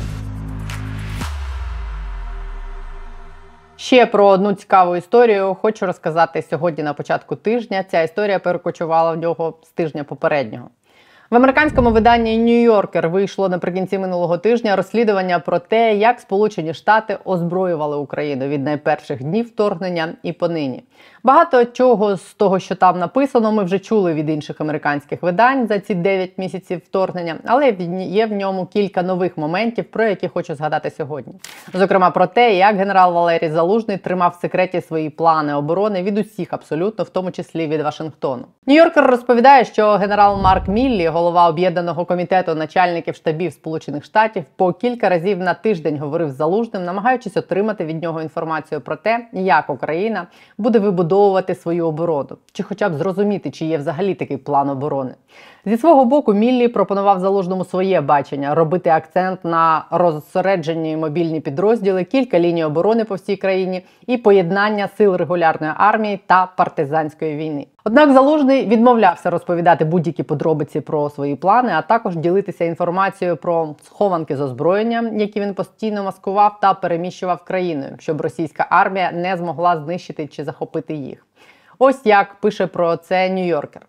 Ще 3.75 4.05
про 4.05 4.27
одну 4.27 4.53
цікаву 4.53 4.95
історію 4.95 5.55
хочу 5.61 5.85
розказати 5.85 6.41
сьогодні 6.41 6.83
на 6.83 6.93
початку 6.93 7.35
тижня. 7.35 7.83
Ця 7.83 8.01
історія 8.01 8.39
перекочувала 8.39 9.11
в 9.11 9.17
нього 9.17 9.53
з 9.63 9.69
тижня 9.69 10.03
попереднього. 10.03 10.69
В 11.29 11.35
американському 11.35 11.91
виданні 11.91 12.37
Нью-Йоркер 12.37 13.09
вийшло 13.09 13.49
наприкінці 13.49 13.99
минулого 13.99 14.37
тижня 14.37 14.75
розслідування 14.75 15.39
про 15.39 15.59
те, 15.59 15.95
як 15.95 16.19
Сполучені 16.19 16.73
Штати 16.73 17.17
озброювали 17.25 17.97
Україну 17.97 18.47
від 18.47 18.63
найперших 18.63 19.23
днів 19.23 19.45
вторгнення 19.45 20.13
і 20.23 20.33
понині. 20.33 20.83
Багато 21.23 21.65
чого 21.65 22.17
з 22.17 22.33
того, 22.33 22.59
що 22.59 22.75
там 22.75 22.99
написано, 22.99 23.51
ми 23.51 23.63
вже 23.63 23.79
чули 23.79 24.13
від 24.13 24.29
інших 24.29 24.61
американських 24.61 25.23
видань 25.23 25.67
за 25.67 25.79
ці 25.79 25.95
9 25.95 26.37
місяців 26.37 26.81
вторгнення, 26.85 27.35
але 27.45 27.75
є 27.99 28.25
в 28.25 28.31
ньому 28.31 28.65
кілька 28.65 29.03
нових 29.03 29.37
моментів, 29.37 29.85
про 29.85 30.03
які 30.03 30.27
хочу 30.27 30.55
згадати 30.55 30.89
сьогодні. 30.89 31.33
Зокрема, 31.73 32.09
про 32.09 32.27
те, 32.27 32.55
як 32.55 32.75
генерал 32.75 33.13
Валерій 33.13 33.49
Залужний 33.49 33.97
тримав 33.97 34.35
в 34.37 34.41
секреті 34.41 34.81
свої 34.81 35.09
плани 35.09 35.55
оборони 35.55 36.03
від 36.03 36.17
усіх, 36.17 36.53
абсолютно, 36.53 37.03
в 37.03 37.09
тому 37.09 37.31
числі 37.31 37.67
від 37.67 37.81
Вашингтону. 37.81 38.45
Нью-Йоркер 38.67 39.07
розповідає, 39.07 39.65
що 39.65 39.91
генерал 39.91 40.41
Марк 40.41 40.67
Міллі, 40.67 41.07
голова 41.07 41.49
об'єднаного 41.49 42.05
комітету 42.05 42.55
начальників 42.55 43.15
штабів 43.15 43.53
Сполучених 43.53 44.03
Штатів, 44.03 44.43
по 44.55 44.73
кілька 44.73 45.09
разів 45.09 45.39
на 45.39 45.53
тиждень 45.53 45.99
говорив 45.99 46.29
з 46.29 46.35
залужним, 46.35 46.85
намагаючись 46.85 47.37
отримати 47.37 47.85
від 47.85 48.03
нього 48.03 48.21
інформацію 48.21 48.81
про 48.81 48.95
те, 48.95 49.27
як 49.33 49.69
Україна 49.69 50.27
буде 50.57 50.79
вибудовувати 50.79 51.08
свою 51.55 51.87
оборону, 51.87 52.37
чи 52.51 52.63
хоча 52.63 52.89
б 52.89 52.93
зрозуміти, 52.93 53.51
чи 53.51 53.65
є 53.65 53.77
взагалі 53.77 54.15
такий 54.15 54.37
план 54.37 54.69
оборони. 54.69 55.15
Зі 55.65 55.77
свого 55.77 56.05
боку, 56.05 56.33
Міллі 56.33 56.67
пропонував 56.67 57.19
заложному 57.19 57.65
своє 57.65 58.01
бачення 58.01 58.55
робити 58.55 58.89
акцент 58.89 59.39
на 59.45 59.85
розсереджені 59.91 60.97
мобільні 60.97 61.39
підрозділи, 61.39 62.03
кілька 62.03 62.39
ліній 62.39 62.63
оборони 62.63 63.03
по 63.03 63.15
всій 63.15 63.35
країні 63.35 63.85
і 64.07 64.17
поєднання 64.17 64.89
сил 64.97 65.15
регулярної 65.15 65.73
армії 65.75 66.19
та 66.27 66.45
партизанської 66.57 67.35
війни. 67.35 67.67
Однак 67.83 68.13
заложний 68.13 68.65
відмовлявся 68.65 69.29
розповідати 69.29 69.85
будь-які 69.85 70.23
подробиці 70.23 70.81
про 70.81 71.09
свої 71.09 71.35
плани, 71.35 71.71
а 71.71 71.81
також 71.81 72.15
ділитися 72.15 72.65
інформацією 72.65 73.37
про 73.37 73.75
схованки 73.83 74.37
з 74.37 74.41
озброєнням, 74.41 75.19
які 75.19 75.41
він 75.41 75.53
постійно 75.53 76.03
маскував 76.03 76.59
та 76.59 76.73
переміщував 76.73 77.43
країною, 77.43 77.95
щоб 77.99 78.21
російська 78.21 78.67
армія 78.69 79.11
не 79.11 79.37
змогла 79.37 79.77
знищити 79.77 80.27
чи 80.27 80.43
захопити 80.43 80.93
їх. 80.93 81.25
Ось 81.79 82.05
як 82.05 82.35
пише 82.35 82.67
про 82.67 82.97
це 82.97 83.29
Нью-Йоркер. 83.29 83.81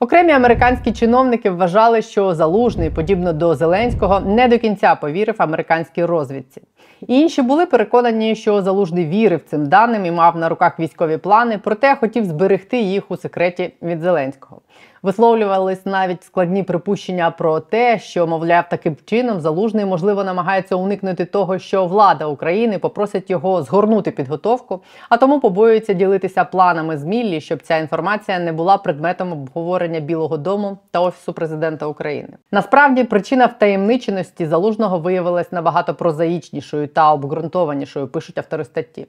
Окремі 0.00 0.32
американські 0.32 0.92
чиновники 0.92 1.50
вважали, 1.50 2.02
що 2.02 2.34
залужний, 2.34 2.90
подібно 2.90 3.32
до 3.32 3.54
Зеленського, 3.54 4.20
не 4.20 4.48
до 4.48 4.58
кінця 4.58 4.94
повірив 4.94 5.34
американській 5.38 6.04
розвідці. 6.04 6.62
Інші 7.06 7.42
були 7.42 7.66
переконані, 7.66 8.34
що 8.34 8.62
залужний 8.62 9.06
вірив 9.06 9.40
цим 9.46 9.66
даним 9.66 10.06
і 10.06 10.10
мав 10.10 10.36
на 10.36 10.48
руках 10.48 10.80
військові 10.80 11.16
плани, 11.16 11.60
проте 11.64 11.94
хотів 11.94 12.24
зберегти 12.24 12.80
їх 12.80 13.10
у 13.10 13.16
секреті 13.16 13.72
від 13.82 14.00
Зеленського. 14.00 14.60
Висловлювались 15.04 15.86
навіть 15.86 16.24
складні 16.24 16.62
припущення 16.62 17.30
про 17.30 17.60
те, 17.60 17.98
що, 17.98 18.26
мовляв, 18.26 18.68
таким 18.68 18.96
чином 19.04 19.40
залужний 19.40 19.84
можливо 19.84 20.24
намагається 20.24 20.76
уникнути 20.76 21.24
того, 21.24 21.58
що 21.58 21.86
влада 21.86 22.26
України 22.26 22.78
попросить 22.78 23.30
його 23.30 23.62
згорнути 23.62 24.10
підготовку, 24.10 24.82
а 25.08 25.16
тому 25.16 25.40
побоюється 25.40 25.92
ділитися 25.92 26.44
планами 26.44 26.98
з 26.98 27.04
Міллі, 27.04 27.40
щоб 27.40 27.62
ця 27.62 27.76
інформація 27.76 28.38
не 28.38 28.52
була 28.52 28.76
предметом 28.76 29.32
обговорення 29.32 30.00
Білого 30.00 30.36
Дому 30.36 30.78
та 30.90 31.00
Офісу 31.00 31.32
президента 31.32 31.86
України. 31.86 32.36
Насправді 32.52 33.04
причина 33.04 33.46
втаємниченості 33.46 34.46
залужного 34.46 34.98
виявилась 34.98 35.52
набагато 35.52 35.94
прозаїчнішою 35.94 36.88
та 36.88 37.12
обґрунтованішою, 37.12 38.08
пишуть 38.08 38.38
автори 38.38 38.64
статті. 38.64 39.06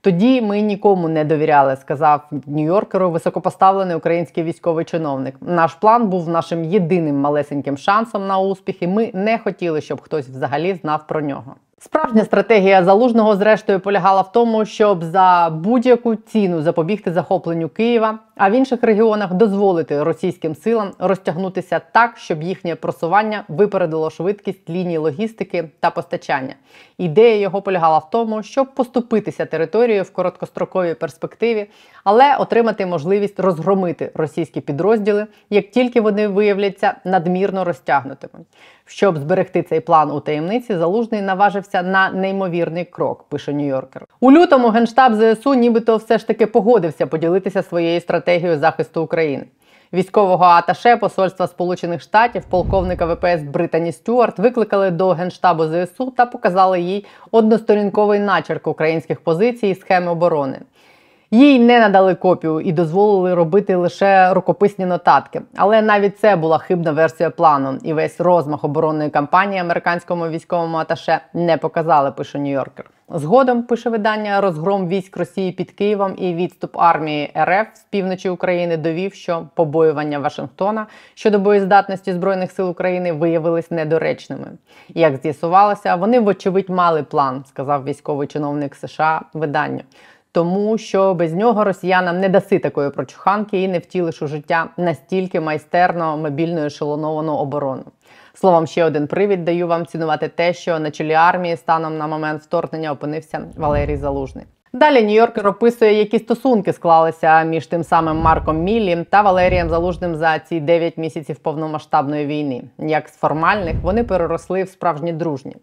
Тоді 0.00 0.42
ми 0.42 0.60
нікому 0.60 1.08
не 1.08 1.24
довіряли, 1.24 1.76
сказав 1.76 2.20
Нью-Йоркеру 2.46 3.10
високопоставлений 3.10 3.96
український 3.96 4.44
військовий 4.44 4.84
чиновник. 4.84 5.34
Наш 5.40 5.74
план 5.74 6.08
був 6.08 6.28
нашим 6.28 6.64
єдиним 6.64 7.20
малесеньким 7.20 7.76
шансом 7.76 8.26
на 8.26 8.38
успіх, 8.38 8.82
і 8.82 8.86
ми 8.86 9.10
не 9.14 9.38
хотіли, 9.38 9.80
щоб 9.80 10.00
хтось 10.00 10.28
взагалі 10.28 10.74
знав 10.74 11.06
про 11.06 11.20
нього. 11.20 11.54
Справжня 11.80 12.24
стратегія 12.24 12.84
залужного, 12.84 13.36
зрештою, 13.36 13.80
полягала 13.80 14.20
в 14.20 14.32
тому, 14.32 14.64
щоб 14.64 15.04
за 15.04 15.50
будь-яку 15.52 16.14
ціну 16.14 16.62
запобігти 16.62 17.12
захопленню 17.12 17.68
Києва, 17.68 18.18
а 18.38 18.50
в 18.50 18.52
інших 18.52 18.82
регіонах 18.82 19.34
дозволити 19.34 20.02
російським 20.02 20.54
силам 20.54 20.90
розтягнутися 20.98 21.80
так, 21.92 22.18
щоб 22.18 22.42
їхнє 22.42 22.74
просування 22.74 23.44
випередило 23.48 24.10
швидкість 24.10 24.70
лінії 24.70 24.98
логістики 24.98 25.68
та 25.80 25.90
постачання. 25.90 26.54
Ідея 26.98 27.36
його 27.36 27.62
полягала 27.62 27.98
в 27.98 28.10
тому, 28.10 28.42
щоб 28.42 28.74
поступитися 28.74 29.46
територією 29.46 30.02
в 30.02 30.10
короткостроковій 30.10 30.94
перспективі, 30.94 31.66
але 32.04 32.36
отримати 32.36 32.86
можливість 32.86 33.40
розгромити 33.40 34.10
російські 34.14 34.60
підрозділи, 34.60 35.26
як 35.50 35.70
тільки 35.70 36.00
вони 36.00 36.28
виявляться 36.28 36.94
надмірно 37.04 37.64
розтягнутими. 37.64 38.44
Щоб 38.84 39.18
зберегти 39.18 39.62
цей 39.62 39.80
план 39.80 40.10
у 40.10 40.20
таємниці, 40.20 40.76
залужний 40.76 41.22
наважився 41.22 41.82
на 41.82 42.10
неймовірний 42.10 42.84
крок. 42.84 43.24
Пише 43.28 43.52
Нью-Йоркер. 43.52 44.02
У 44.20 44.32
лютому 44.32 44.68
генштаб 44.68 45.14
ЗСУ, 45.14 45.54
нібито 45.54 45.96
все 45.96 46.18
ж 46.18 46.26
таки 46.26 46.46
погодився 46.46 47.06
поділитися 47.06 47.62
своєю 47.62 48.00
стратегією 48.00 48.27
захисту 48.56 49.02
України. 49.02 49.44
Військового 49.92 50.44
аташе 50.44 50.96
Посольства 50.96 51.46
Сполучених 51.46 52.00
Штатів, 52.00 52.44
полковника 52.44 53.06
ВПС 53.06 53.42
Британі 53.42 53.92
Стюарт, 53.92 54.38
викликали 54.38 54.90
до 54.90 55.10
генштабу 55.10 55.64
ЗСУ 55.64 56.10
та 56.10 56.26
показали 56.26 56.80
їй 56.80 57.06
односторінковий 57.30 58.18
начерк 58.18 58.66
українських 58.66 59.20
позицій 59.20 59.68
і 59.68 59.74
схеми 59.74 60.12
оборони. 60.12 60.58
Їй 61.30 61.58
не 61.58 61.80
надали 61.80 62.14
копію 62.14 62.60
і 62.60 62.72
дозволили 62.72 63.34
робити 63.34 63.76
лише 63.76 64.34
рукописні 64.34 64.86
нотатки. 64.86 65.42
Але 65.56 65.82
навіть 65.82 66.18
це 66.18 66.36
була 66.36 66.58
хибна 66.58 66.92
версія 66.92 67.30
плану, 67.30 67.78
і 67.82 67.92
весь 67.92 68.20
розмах 68.20 68.64
оборонної 68.64 69.10
кампанії 69.10 69.60
американському 69.60 70.28
військовому 70.28 70.76
аташе 70.76 71.20
не 71.34 71.56
показали. 71.56 72.10
Пише 72.10 72.38
Нью-Йоркер. 72.38 72.84
Згодом 73.10 73.62
пише 73.62 73.90
видання 73.90 74.40
розгром 74.40 74.88
військ 74.88 75.16
Росії 75.16 75.52
під 75.52 75.70
Києвом 75.70 76.14
і 76.18 76.34
відступ 76.34 76.76
армії 76.78 77.32
РФ 77.38 77.66
з 77.74 77.80
півночі 77.90 78.28
України 78.28 78.76
довів, 78.76 79.14
що 79.14 79.48
побоювання 79.54 80.18
Вашингтона 80.18 80.86
щодо 81.14 81.38
боєздатності 81.38 82.12
збройних 82.12 82.52
сил 82.52 82.70
України 82.70 83.12
виявились 83.12 83.70
недоречними. 83.70 84.46
Як 84.88 85.16
з'ясувалося, 85.16 85.94
вони 85.94 86.20
вочевидь 86.20 86.70
мали 86.70 87.02
план, 87.02 87.44
сказав 87.48 87.84
військовий 87.84 88.28
чиновник 88.28 88.74
США 88.74 89.22
виданню 89.34 89.80
тому 90.32 90.78
що 90.78 91.14
без 91.14 91.34
нього 91.34 91.64
росіянам 91.64 92.20
не 92.20 92.28
даси 92.28 92.58
такої 92.58 92.90
прочуханки 92.90 93.62
і 93.62 93.68
не 93.68 93.78
втілиш 93.78 94.22
у 94.22 94.26
життя 94.26 94.68
настільки 94.76 95.40
майстерно 95.40 96.16
мобільну 96.16 96.64
ешелоновану 96.64 97.36
оборону. 97.36 97.82
Словом, 98.40 98.66
ще 98.66 98.84
один 98.84 99.06
привід 99.06 99.44
даю 99.44 99.66
вам 99.66 99.86
цінувати 99.86 100.28
те, 100.28 100.52
що 100.52 100.78
на 100.78 100.90
чолі 100.90 101.12
армії 101.12 101.56
станом 101.56 101.98
на 101.98 102.06
момент 102.06 102.42
вторгнення 102.42 102.92
опинився 102.92 103.40
Валерій 103.56 103.96
Залужний. 103.96 104.44
Далі 104.72 105.06
Нью-Йоркер 105.06 105.46
описує, 105.48 105.92
які 105.92 106.18
стосунки 106.18 106.72
склалися 106.72 107.42
між 107.42 107.66
тим 107.66 107.84
самим 107.84 108.16
Марком 108.16 108.58
Міллі 108.58 109.06
та 109.10 109.22
Валерієм 109.22 109.68
Залужним 109.68 110.16
за 110.16 110.38
ці 110.38 110.60
9 110.60 110.98
місяців 110.98 111.38
повномасштабної 111.38 112.26
війни. 112.26 112.62
Як 112.78 113.08
з 113.08 113.16
формальних 113.16 113.76
вони 113.82 114.04
переросли 114.04 114.62
в 114.62 114.68
справжні 114.68 115.12
дружні. 115.12 115.56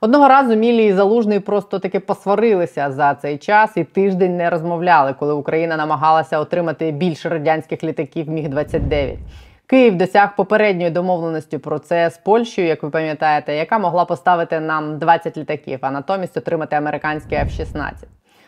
Одного 0.00 0.28
разу 0.28 0.56
Мілі 0.56 0.86
і 0.86 0.92
Залужний 0.92 1.40
просто 1.40 1.78
таки 1.78 2.00
посварилися 2.00 2.92
за 2.92 3.14
цей 3.14 3.38
час 3.38 3.76
і 3.76 3.84
тиждень 3.84 4.36
не 4.36 4.50
розмовляли, 4.50 5.14
коли 5.18 5.34
Україна 5.34 5.76
намагалася 5.76 6.38
отримати 6.38 6.90
більше 6.90 7.28
радянських 7.28 7.84
літаків 7.84 8.28
Міг 8.28 8.48
29 8.48 9.18
Київ 9.66 9.96
досяг 9.96 10.36
попередньої 10.36 10.90
домовленості 10.90 11.58
про 11.58 11.78
це 11.78 12.10
з 12.10 12.18
Польщею, 12.18 12.68
як 12.68 12.82
ви 12.82 12.90
пам'ятаєте, 12.90 13.54
яка 13.54 13.78
могла 13.78 14.04
поставити 14.04 14.60
нам 14.60 14.98
20 14.98 15.36
літаків, 15.36 15.78
а 15.82 15.90
натомість 15.90 16.36
отримати 16.36 16.76
американські 16.76 17.34
F-16. 17.34 17.92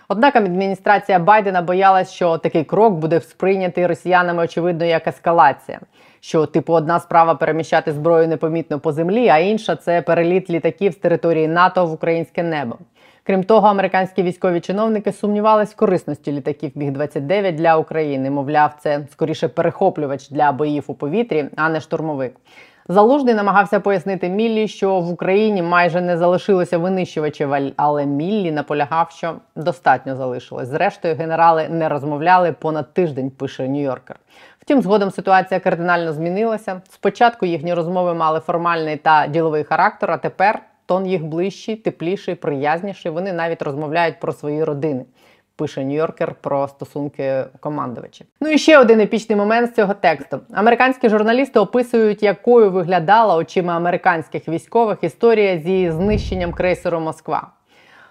Однак 0.09 0.37
адміністрація 0.37 1.19
Байдена 1.19 1.63
боялась, 1.63 2.13
що 2.13 2.39
такий 2.39 2.65
крок 2.65 2.95
буде 2.95 3.21
сприйнятий 3.21 3.87
росіянами 3.87 4.43
очевидно 4.43 4.85
як 4.85 5.07
ескалація. 5.07 5.81
Що, 6.21 6.47
типу, 6.47 6.73
одна 6.73 7.01
справа 7.01 7.35
переміщати 7.35 7.93
зброю 7.93 8.29
непомітно 8.29 8.79
по 8.81 8.93
землі, 8.93 9.29
а 9.29 9.39
інша 9.39 9.77
це 9.77 10.03
переліт 10.03 10.51
літаків 10.51 10.93
з 10.93 10.97
території 10.97 11.49
НАТО 11.49 11.87
в 11.87 11.93
українське 11.93 12.43
небо. 12.43 12.79
Крім 13.27 13.45
того, 13.45 13.69
американські 13.69 14.23
військові 14.23 14.61
чиновники 14.61 15.13
сумнівались 15.13 15.73
в 15.73 15.77
корисності 15.77 16.33
літаків 16.33 16.73
Міг 16.75 16.91
29 16.91 17.55
для 17.55 17.77
України. 17.77 18.31
Мовляв, 18.31 18.77
це 18.81 19.07
скоріше 19.13 19.49
перехоплювач 19.49 20.29
для 20.29 20.53
боїв 20.53 20.85
у 20.87 20.95
повітрі, 20.95 21.45
а 21.57 21.69
не 21.69 21.81
штурмовик. 21.81 22.37
Залужний 22.89 23.35
намагався 23.35 23.81
пояснити 23.81 24.29
Міллі, 24.29 24.69
що 24.69 25.01
в 25.01 25.11
Україні 25.11 25.63
майже 25.63 26.01
не 26.01 26.17
залишилося 26.17 26.79
винищувачів, 26.79 27.55
але 27.77 28.07
Міллі 28.07 28.53
наполягав, 28.53 29.11
що 29.11 29.35
достатньо 29.57 30.17
залишилось. 30.17 30.69
Зрештою, 30.69 31.17
генерали 31.17 31.69
не 31.69 31.89
розмовляли 31.89 32.53
понад 32.53 32.93
тиждень. 32.93 33.31
Пише 33.31 33.63
Нью-Йоркер. 33.63 34.15
Втім, 34.61 34.83
згодом 34.83 35.11
ситуація 35.11 35.61
кардинально 35.61 36.13
змінилася. 36.13 36.81
Спочатку 36.91 37.47
їхні 37.47 37.75
розмови 37.75 38.15
мали 38.15 38.41
формальний 38.41 38.97
та 38.97 39.27
діловий 39.27 39.65
характер, 39.65 40.11
а 40.11 40.17
тепер 40.17 40.63
тон 40.87 41.07
їх 41.07 41.25
ближчий, 41.25 41.77
тепліший, 41.77 42.35
приязніший. 42.35 43.13
Вони 43.13 43.33
навіть 43.33 43.63
розмовляють 43.63 44.21
про 44.21 44.33
свої 44.33 44.65
родини 44.65 45.05
пише 45.57 45.81
Нью-Йоркер 45.81 46.35
про 46.41 46.69
стосунки 46.69 47.45
командувачів. 47.61 48.27
Ну 48.41 48.49
і 48.49 48.59
ще 48.59 48.79
один 48.79 49.01
епічний 49.01 49.39
момент 49.39 49.71
з 49.71 49.75
цього 49.75 49.95
тексту. 49.95 50.41
Американські 50.53 51.09
журналісти 51.09 51.61
описують, 51.61 52.23
якою 52.23 52.71
виглядала 52.71 53.37
очима 53.37 53.77
американських 53.77 54.49
військових 54.49 54.99
історія 55.03 55.59
зі 55.59 55.91
знищенням 55.91 56.53
крейсеру 56.53 57.01
Москва. 57.01 57.49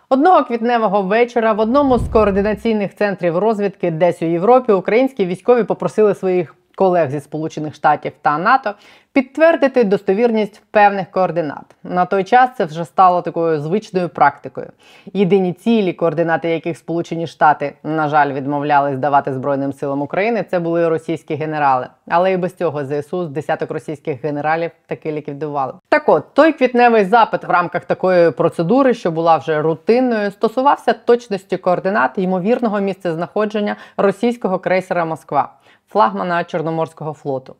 Одного 0.09 0.43
квітневого 0.43 1.01
вечора 1.01 1.53
в 1.53 1.59
одному 1.59 1.97
з 1.97 2.09
координаційних 2.09 2.95
центрів 2.95 3.37
розвідки, 3.37 3.91
десь 3.91 4.21
у 4.21 4.25
Європі, 4.25 4.71
українські 4.71 5.25
військові 5.25 5.63
попросили 5.63 6.15
своїх 6.15 6.55
колег 6.75 7.09
зі 7.11 7.19
Сполучених 7.19 7.75
Штатів 7.75 8.11
та 8.21 8.37
НАТО 8.37 8.73
підтвердити 9.15 9.83
достовірність 9.83 10.61
певних 10.71 11.11
координат. 11.11 11.75
На 11.83 12.05
той 12.05 12.23
час 12.23 12.49
це 12.57 12.65
вже 12.65 12.85
стало 12.85 13.21
такою 13.21 13.59
звичною 13.59 14.09
практикою. 14.09 14.67
Єдині 15.13 15.53
цілі, 15.53 15.93
координати 15.93 16.49
яких 16.49 16.77
Сполучені 16.77 17.27
Штати, 17.27 17.73
на 17.83 18.07
жаль, 18.07 18.33
відмовлялись 18.33 18.97
давати 18.97 19.33
Збройним 19.33 19.73
силам 19.73 20.01
України, 20.01 20.45
це 20.51 20.59
були 20.59 20.89
російські 20.89 21.35
генерали. 21.35 21.87
Але 22.07 22.31
і 22.31 22.37
без 22.37 22.55
цього 22.55 22.85
ЗСУ 22.85 23.25
з 23.25 23.29
десяток 23.29 23.71
російських 23.71 24.23
генералів 24.23 24.71
таки 24.87 25.11
ліквідували. 25.11 25.73
Так 25.89 26.09
от 26.09 26.33
той 26.33 26.53
квітневий 26.53 27.05
запит 27.05 27.43
в 27.43 27.49
рамках 27.49 27.85
такої 27.85 28.31
процедури, 28.31 28.93
що 28.93 29.11
була 29.11 29.37
вже 29.37 29.61
рутинною, 29.61 30.31
стосувався 30.31 30.93
точності 30.93 31.57
координат 31.57 32.11
ймовірного 32.17 32.79
місцезнаходження 32.79 33.75
російського 33.97 34.59
крейсера 34.59 35.05
Москва 35.05 35.49
флагмана 35.95 36.43
Чорноморського 36.43 37.13
флоту. 37.13 37.55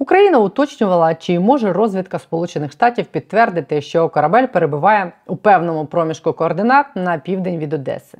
Україна 0.00 0.38
уточнювала, 0.38 1.14
чи 1.14 1.40
може 1.40 1.72
розвідка 1.72 2.18
Сполучених 2.18 2.72
Штатів 2.72 3.06
підтвердити, 3.06 3.80
що 3.80 4.08
корабель 4.08 4.46
перебуває 4.46 5.12
у 5.26 5.36
певному 5.36 5.86
проміжку 5.86 6.32
координат 6.32 6.86
на 6.94 7.18
південь 7.18 7.58
від 7.58 7.72
Одеси. 7.72 8.18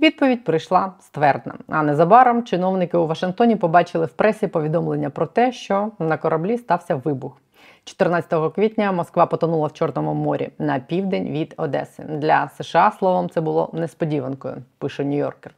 Відповідь 0.00 0.44
прийшла 0.44 0.92
ствердна. 1.00 1.54
А 1.68 1.82
незабаром 1.82 2.44
чиновники 2.44 2.96
у 2.96 3.06
Вашингтоні 3.06 3.56
побачили 3.56 4.06
в 4.06 4.12
пресі 4.12 4.46
повідомлення 4.46 5.10
про 5.10 5.26
те, 5.26 5.52
що 5.52 5.90
на 5.98 6.16
кораблі 6.16 6.58
стався 6.58 6.94
вибух. 6.94 7.36
14 7.84 8.54
квітня 8.54 8.92
Москва 8.92 9.26
потонула 9.26 9.66
в 9.66 9.72
Чорному 9.72 10.14
морі 10.14 10.50
на 10.58 10.78
південь 10.78 11.28
від 11.28 11.54
Одеси. 11.56 12.02
Для 12.02 12.48
США 12.48 12.92
словом 12.98 13.30
це 13.30 13.40
було 13.40 13.70
несподіванкою. 13.72 14.56
Пише 14.78 15.02
Нью-Йоркер 15.02 15.50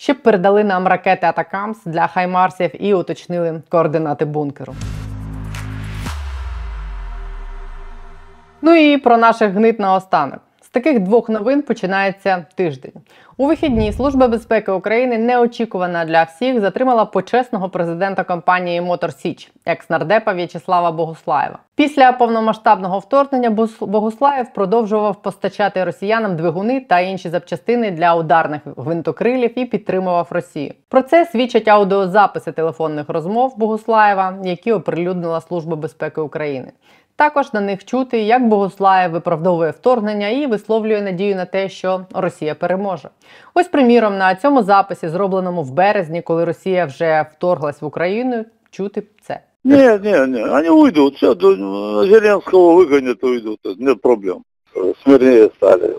щоб 0.00 0.22
передали 0.22 0.64
нам 0.64 0.86
ракети 0.86 1.26
Атакамс 1.26 1.84
для 1.84 2.06
Хаймарсів 2.06 2.84
і 2.84 2.94
уточнили 2.94 3.62
координати 3.68 4.24
бункеру. 4.24 4.74
Ну 8.62 8.74
і 8.74 8.98
про 8.98 9.16
наших 9.16 9.52
гнит 9.52 9.78
наостанок. 9.78 10.40
З 10.68 10.70
таких 10.70 11.00
двох 11.00 11.28
новин 11.28 11.62
починається 11.62 12.46
тиждень. 12.54 12.92
У 13.36 13.46
вихідні 13.46 13.92
Служба 13.92 14.28
безпеки 14.28 14.72
України 14.72 15.18
неочікувана 15.18 16.04
для 16.04 16.22
всіх 16.22 16.60
затримала 16.60 17.04
почесного 17.04 17.68
президента 17.68 18.24
компанії 18.24 18.80
Мотор 18.80 19.12
Січ, 19.12 19.52
екс-нардепа 19.66 20.32
В'ячеслава 20.32 20.92
Богуслаєва. 20.92 21.58
Після 21.74 22.12
повномасштабного 22.12 22.98
вторгнення 22.98 23.50
Богуслаєв 23.80 24.52
продовжував 24.52 25.22
постачати 25.22 25.84
росіянам 25.84 26.36
двигуни 26.36 26.80
та 26.80 27.00
інші 27.00 27.28
запчастини 27.28 27.90
для 27.90 28.14
ударних 28.14 28.60
гвинтокрилів 28.76 29.58
і 29.58 29.64
підтримував 29.64 30.26
Росію. 30.30 30.74
Про 30.88 31.02
це 31.02 31.24
свідчать 31.24 31.68
аудіозаписи 31.68 32.52
телефонних 32.52 33.08
розмов 33.08 33.58
Богуслаєва, 33.58 34.38
які 34.44 34.72
оприлюднила 34.72 35.40
Служба 35.40 35.76
безпеки 35.76 36.20
України. 36.20 36.72
Також 37.18 37.52
на 37.52 37.60
них 37.60 37.84
чути, 37.84 38.22
як 38.22 38.48
Богослаєв 38.48 39.10
виправдовує 39.10 39.70
вторгнення 39.70 40.28
і 40.28 40.46
висловлює 40.46 41.02
надію 41.02 41.36
на 41.36 41.44
те, 41.44 41.68
що 41.68 42.06
Росія 42.14 42.54
переможе. 42.54 43.08
Ось, 43.54 43.68
приміром, 43.68 44.18
на 44.18 44.34
цьому 44.34 44.62
записі, 44.62 45.08
зробленому 45.08 45.62
в 45.62 45.70
березні, 45.70 46.22
коли 46.22 46.44
Росія 46.44 46.86
вже 46.86 47.26
вторглась 47.32 47.82
в 47.82 47.84
Україну, 47.84 48.44
чути 48.70 49.02
це. 49.22 49.40
Ні, 49.64 49.98
ні, 50.02 50.26
ні, 50.26 50.44
вони 50.44 50.70
уйдуть, 50.70 51.14
все, 51.14 51.34
до 51.34 51.56
Зеленського 52.06 52.74
вигонять, 52.74 53.24
уйдуть, 53.24 53.60
не 53.78 53.94
проблем. 53.94 54.42
Смирніє 55.04 55.48
стали. 55.56 55.94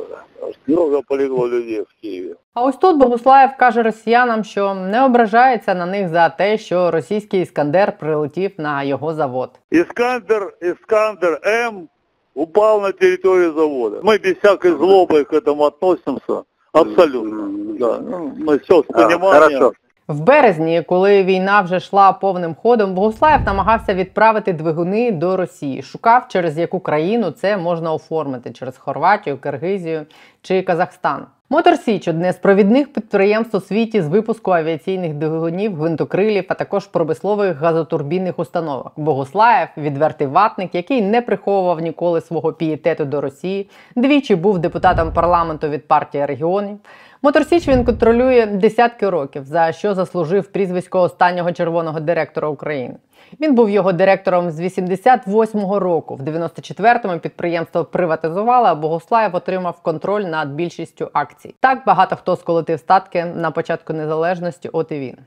Много 0.67 1.02
полегло 1.08 1.47
людей 1.49 1.82
в 1.82 2.02
Києві. 2.02 2.36
А 2.54 2.63
ось 2.63 2.75
тут 2.75 2.97
Богуслаєв 2.97 3.49
каже 3.60 3.84
росіянам, 3.84 4.43
що 4.43 4.73
не 4.73 5.06
ображається 5.06 5.75
на 5.75 5.86
них 5.86 6.10
за 6.10 6.30
те, 6.30 6.58
що 6.58 6.91
російський 6.91 7.41
іскандер 7.41 7.97
прилетів 7.97 8.52
на 8.58 8.84
його 8.84 9.13
завод. 9.13 9.49
Іскандер, 9.71 10.54
Іскандер 10.62 11.39
М 11.45 11.88
упав 12.34 12.82
на 12.82 12.91
територію 12.91 13.54
заводу. 13.54 13.99
Ми 14.04 14.17
без 14.17 14.34
всякої 14.34 14.73
злоби 14.73 15.23
к 15.23 15.38
этому 15.38 15.62
относимся. 15.62 16.43
Абсолютно. 16.73 17.49
Да. 17.80 17.99
Ну, 18.10 18.32
Ми 18.38 18.58
все 18.58 18.80
з 18.80 18.84
пониманием. 18.84 19.71
В 20.10 20.19
березні, 20.19 20.82
коли 20.82 21.24
війна 21.24 21.62
вже 21.62 21.78
йшла 21.78 22.12
повним 22.12 22.56
ходом, 22.56 22.93
Богуслаєв 22.93 23.41
намагався 23.45 23.93
відправити 23.93 24.54
двигуни 24.54 25.12
до 25.12 25.38
Росії. 25.38 25.82
Шукав, 25.82 26.28
через 26.28 26.58
яку 26.58 26.80
країну 26.80 27.32
це 27.32 27.58
можна 27.58 27.93
оформити 27.93 28.52
через 28.52 28.78
Хорватію, 28.78 29.38
Киргизію 29.38 30.06
чи 30.41 30.62
Казахстан. 30.62 31.26
Мотор 31.50 31.78
Січ 31.78 32.08
одне 32.08 32.34
з 32.34 32.38
провідних 32.38 32.93
підприємств 32.93 33.58
у 33.58 33.60
світі 33.60 34.02
з 34.02 34.08
випуску 34.08 34.52
авіаційних 34.52 35.13
двигунів, 35.13 35.76
гвинтокрилів, 35.76 36.45
а 36.48 36.54
також 36.54 36.88
промислових 36.88 37.58
газотурбінних 37.58 38.39
установок. 38.39 38.91
Богуслаєв 38.98 39.67
відвертий 39.78 40.28
ватник, 40.28 40.76
який 40.76 41.02
не 41.02 41.22
приховував 41.22 41.80
ніколи 41.80 42.22
свого 42.22 42.54
пієтету 42.54 43.06
до 43.06 43.22
Росії. 43.22 43.69
Двічі 43.95 44.36
був 44.36 44.60
депутатом 44.60 45.13
парламенту 45.13 45.69
від 45.69 45.88
партії 45.88 46.26
регіонів. 46.26 46.78
Мотор 47.21 47.45
Січ 47.45 47.67
він 47.67 47.84
контролює 47.86 48.45
десятки 48.45 49.10
років, 49.10 49.45
за 49.45 49.71
що 49.71 49.93
заслужив 49.93 50.47
прізвисько 50.47 51.01
останнього 51.01 51.51
червоного 51.51 51.99
директора 51.99 52.47
України. 52.47 52.95
Він 53.41 53.55
був 53.55 53.69
його 53.69 53.93
директором 53.93 54.51
з 54.51 54.60
88-го 54.60 55.79
року. 55.79 56.15
В 56.15 56.21
94-му 56.21 57.19
підприємство 57.19 57.86
приватизували, 57.86 58.67
а 58.69 58.75
Богослаєв 58.75 59.36
отримав 59.36 59.79
контроль 59.82 60.21
над 60.21 60.49
більшістю 60.49 61.10
акцій. 61.13 61.55
Так 61.60 61.79
багато 61.86 62.15
хто 62.15 62.36
сколотив 62.36 62.79
статки 62.79 63.25
на 63.25 63.51
початку 63.51 63.93
незалежності. 63.93 64.69
От 64.73 64.91
і 64.91 64.99
він. 64.99 65.17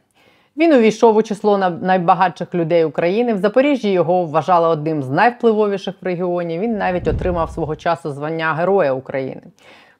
Він 0.57 0.73
увійшов 0.73 1.17
у 1.17 1.23
число 1.23 1.59
на- 1.59 1.71
найбагатших 1.71 2.55
людей 2.55 2.85
України. 2.85 3.35
В 3.35 3.39
Запоріжжі 3.39 3.91
його 3.91 4.25
вважали 4.25 4.69
одним 4.69 5.03
з 5.03 5.09
найвпливовіших 5.11 5.95
в 6.03 6.05
регіоні. 6.05 6.59
Він 6.59 6.79
навіть 6.79 7.09
отримав 7.09 7.51
свого 7.51 7.77
часу 7.77 8.11
звання 8.13 8.53
Героя 8.55 8.93
України. 8.93 9.41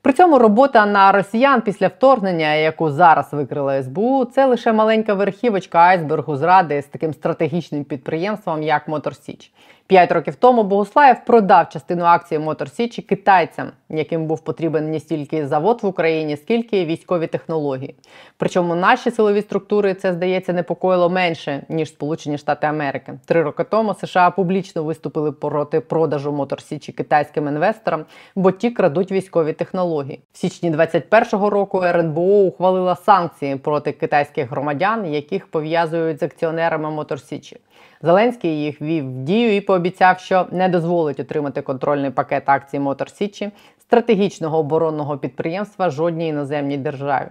При 0.03 0.13
цьому 0.13 0.39
робота 0.39 0.87
на 0.87 1.13
росіян 1.13 1.61
після 1.61 1.89
вторгнення, 1.89 2.55
яку 2.55 2.91
зараз 2.91 3.33
викрила 3.33 3.83
СБУ, 3.83 4.25
це 4.25 4.47
лише 4.47 4.73
маленька 4.73 5.15
верхівочка 5.15 5.79
айсбергу 5.79 6.37
зради 6.37 6.83
з 6.83 6.87
таким 6.87 7.15
стратегічним 7.15 7.85
підприємством, 7.85 8.63
як 8.63 8.89
Мотор 8.89 9.17
Січ. 9.17 9.53
П'ять 9.87 10.13
років 10.13 10.35
тому 10.35 10.63
Богуслаєв 10.63 11.25
продав 11.25 11.69
частину 11.69 12.05
акцій 12.05 12.39
Мотор 12.39 12.71
Січі 12.71 13.03
китайцям, 13.03 13.71
яким 13.89 14.27
був 14.27 14.41
потрібен 14.41 14.91
не 14.91 15.01
стільки 15.01 15.47
завод 15.47 15.79
в 15.83 15.87
Україні, 15.87 16.37
скільки 16.37 16.85
військові 16.85 17.27
технології. 17.27 17.95
Причому 18.37 18.75
наші 18.75 19.11
силові 19.11 19.43
структури 19.43 19.95
це 19.95 20.13
здається 20.13 20.53
непокоїло 20.53 21.11
менше 21.11 21.63
ніж 21.69 21.89
Сполучені 21.89 22.39
Штати 22.39 22.67
Америки. 22.67 23.19
Три 23.27 23.43
роки 23.43 23.65
тому 23.65 23.95
США 23.95 24.31
публічно 24.31 24.85
виступили 24.85 25.33
проти 25.33 25.81
продажу 25.81 26.33
Мотор 26.33 26.63
Січі 26.63 26.93
китайським 26.93 27.49
інвесторам, 27.49 28.05
бо 28.35 28.51
ті 28.51 28.71
крадуть 28.71 29.13
військові 29.13 29.53
технології. 29.53 30.21
В 30.33 30.39
січні 30.39 30.71
2021 30.71 31.49
року 31.49 31.83
РНБО 31.83 32.43
ухвалила 32.43 32.97
санкції 32.97 33.57
проти 33.57 33.93
китайських 33.93 34.51
громадян, 34.51 35.15
яких 35.15 35.47
пов'язують 35.47 36.21
з 36.21 36.23
акціонерами 36.23 36.91
Мотор 36.91 37.21
Січі. 37.21 37.57
Зеленський 38.03 38.63
їх 38.63 38.81
ввів 38.81 39.05
в 39.05 39.25
дію 39.25 39.57
і 39.57 39.61
пообіцяв, 39.61 40.19
що 40.19 40.47
не 40.51 40.69
дозволить 40.69 41.21
отримати 41.21 41.63
контрольний 41.63 42.11
пакет 42.11 42.43
акцій 42.47 42.79
Мотор 42.79 43.11
Січі 43.11 43.51
стратегічного 43.79 44.59
оборонного 44.59 45.19
підприємства 45.19 45.91
жодній 45.91 46.29
іноземній 46.29 46.77
державі. 46.77 47.31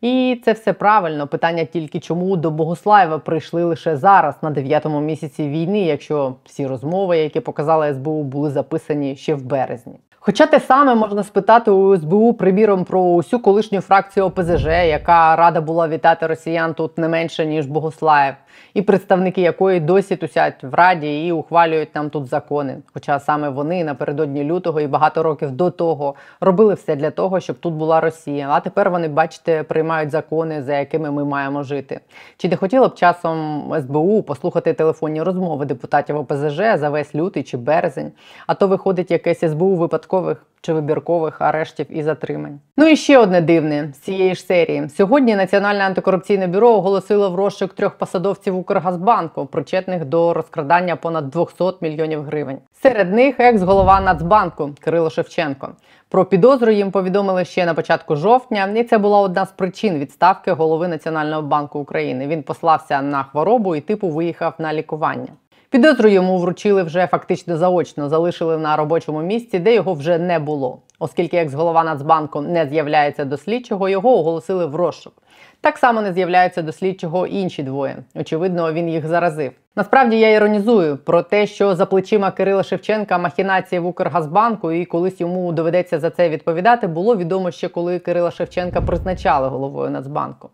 І 0.00 0.40
це 0.44 0.52
все 0.52 0.72
правильно. 0.72 1.26
Питання 1.26 1.64
тільки 1.64 2.00
чому 2.00 2.36
до 2.36 2.50
Богуслаєва 2.50 3.18
прийшли 3.18 3.64
лише 3.64 3.96
зараз, 3.96 4.34
на 4.42 4.50
дев'ятому 4.50 5.00
місяці 5.00 5.48
війни, 5.48 5.80
якщо 5.80 6.34
всі 6.44 6.66
розмови, 6.66 7.18
які 7.18 7.40
показала 7.40 7.94
СБУ, 7.94 8.22
були 8.22 8.50
записані 8.50 9.16
ще 9.16 9.34
в 9.34 9.42
березні. 9.42 9.94
Хоча 10.28 10.46
те 10.46 10.60
саме 10.60 10.94
можна 10.94 11.22
спитати 11.24 11.70
у 11.70 11.96
СБУ, 11.96 12.32
приміром, 12.32 12.84
про 12.84 13.00
усю 13.00 13.38
колишню 13.38 13.80
фракцію 13.80 14.26
ОПЗЖ, 14.26 14.66
яка 14.66 15.36
рада 15.36 15.60
була 15.60 15.88
вітати 15.88 16.26
росіян 16.26 16.74
тут 16.74 16.98
не 16.98 17.08
менше 17.08 17.46
ніж 17.46 17.66
Богослаєв, 17.66 18.34
і 18.74 18.82
представники 18.82 19.40
якої 19.40 19.80
досі 19.80 20.16
тусять 20.16 20.64
в 20.64 20.74
раді 20.74 21.26
і 21.26 21.32
ухвалюють 21.32 21.94
нам 21.94 22.10
тут 22.10 22.26
закони. 22.26 22.76
Хоча 22.94 23.20
саме 23.20 23.48
вони 23.48 23.84
напередодні 23.84 24.44
лютого 24.44 24.80
і 24.80 24.86
багато 24.86 25.22
років 25.22 25.50
до 25.50 25.70
того 25.70 26.14
робили 26.40 26.74
все 26.74 26.96
для 26.96 27.10
того, 27.10 27.40
щоб 27.40 27.56
тут 27.58 27.74
була 27.74 28.00
Росія. 28.00 28.48
А 28.50 28.60
тепер 28.60 28.90
вони, 28.90 29.08
бачите, 29.08 29.62
приймають 29.62 30.10
закони, 30.10 30.62
за 30.62 30.78
якими 30.78 31.10
ми 31.10 31.24
маємо 31.24 31.62
жити. 31.62 32.00
Чи 32.36 32.48
не 32.48 32.56
хотіло 32.56 32.88
б 32.88 32.94
часом 32.94 33.64
СБУ 33.80 34.22
послухати 34.22 34.72
телефонні 34.72 35.22
розмови 35.22 35.64
депутатів 35.64 36.16
ОПЗЖ 36.16 36.56
за 36.56 36.90
весь 36.90 37.14
лютий 37.14 37.42
чи 37.42 37.56
березень? 37.56 38.12
А 38.46 38.54
то 38.54 38.68
виходить 38.68 39.10
якесь 39.10 39.40
СБУ 39.40 39.74
випадкових 40.20 40.44
чи 40.60 40.72
вибіркових 40.72 41.40
арештів 41.40 41.86
і 41.90 42.02
затримань. 42.02 42.60
Ну 42.76 42.88
і 42.88 42.96
ще 42.96 43.18
одне 43.18 43.40
дивне 43.40 43.92
з 43.94 43.98
цієї 43.98 44.34
ж 44.34 44.42
серії. 44.42 44.88
Сьогодні 44.88 45.36
Національне 45.36 45.84
антикорупційне 45.84 46.46
бюро 46.46 46.70
оголосило 46.70 47.30
в 47.30 47.34
розшук 47.34 47.72
трьох 47.72 47.94
посадовців 47.94 48.56
Укргазбанку, 48.56 49.46
причетних 49.46 50.04
до 50.04 50.34
розкрадання 50.34 50.96
понад 50.96 51.30
200 51.30 51.64
мільйонів 51.80 52.22
гривень. 52.22 52.58
Серед 52.82 53.12
них 53.12 53.40
екс-голова 53.40 54.00
Нацбанку 54.00 54.70
Кирило 54.80 55.10
Шевченко. 55.10 55.68
Про 56.08 56.24
підозру 56.24 56.72
їм 56.72 56.90
повідомили 56.90 57.44
ще 57.44 57.66
на 57.66 57.74
початку 57.74 58.16
жовтня, 58.16 58.72
і 58.76 58.84
це 58.84 58.98
була 58.98 59.20
одна 59.20 59.46
з 59.46 59.52
причин 59.52 59.98
відставки 59.98 60.52
голови 60.52 60.88
Національного 60.88 61.42
банку 61.42 61.78
України. 61.78 62.26
Він 62.26 62.42
послався 62.42 63.02
на 63.02 63.22
хворобу 63.22 63.76
і 63.76 63.80
типу 63.80 64.08
виїхав 64.08 64.54
на 64.58 64.74
лікування. 64.74 65.28
Підозру 65.70 66.08
йому 66.08 66.38
вручили 66.38 66.82
вже 66.82 67.06
фактично 67.06 67.56
заочно, 67.56 68.08
залишили 68.08 68.58
на 68.58 68.76
робочому 68.76 69.22
місці, 69.22 69.58
де 69.58 69.74
його 69.74 69.94
вже 69.94 70.18
не 70.18 70.38
було. 70.38 70.82
Оскільки 70.98 71.36
екс-голова 71.36 71.84
Нацбанку 71.84 72.40
не 72.40 72.66
з'являється 72.66 73.24
до 73.24 73.36
слідчого, 73.36 73.88
його 73.88 74.18
оголосили 74.18 74.66
в 74.66 74.74
розшук. 74.74 75.12
Так 75.60 75.78
само 75.78 76.02
не 76.02 76.12
з'являються 76.12 76.62
до 76.62 76.72
слідчого 76.72 77.26
інші 77.26 77.62
двоє. 77.62 77.96
Очевидно, 78.14 78.72
він 78.72 78.88
їх 78.88 79.06
заразив. 79.06 79.52
Насправді 79.76 80.18
я 80.18 80.30
іронізую 80.30 80.96
про 80.96 81.22
те, 81.22 81.46
що 81.46 81.74
за 81.74 81.86
плечима 81.86 82.30
Кирила 82.30 82.62
Шевченка 82.62 83.18
махінації 83.18 83.78
в 83.78 83.86
Укргазбанку, 83.86 84.72
і 84.72 84.84
колись 84.84 85.20
йому 85.20 85.52
доведеться 85.52 85.98
за 85.98 86.10
це 86.10 86.28
відповідати, 86.28 86.86
було 86.86 87.16
відомо 87.16 87.50
ще 87.50 87.68
коли 87.68 87.98
Кирила 87.98 88.30
Шевченка 88.30 88.80
призначали 88.80 89.48
головою 89.48 89.90
Нацбанку. 89.90 90.50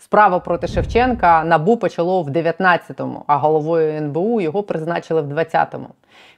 Справа 0.00 0.38
проти 0.38 0.66
Шевченка 0.66 1.44
набу 1.44 1.76
почало 1.76 2.22
в 2.22 2.28
19-му, 2.28 3.24
а 3.26 3.36
головою 3.36 3.92
НБУ 3.92 4.40
його 4.40 4.62
призначили 4.62 5.22
в 5.22 5.32
20-му. 5.32 5.86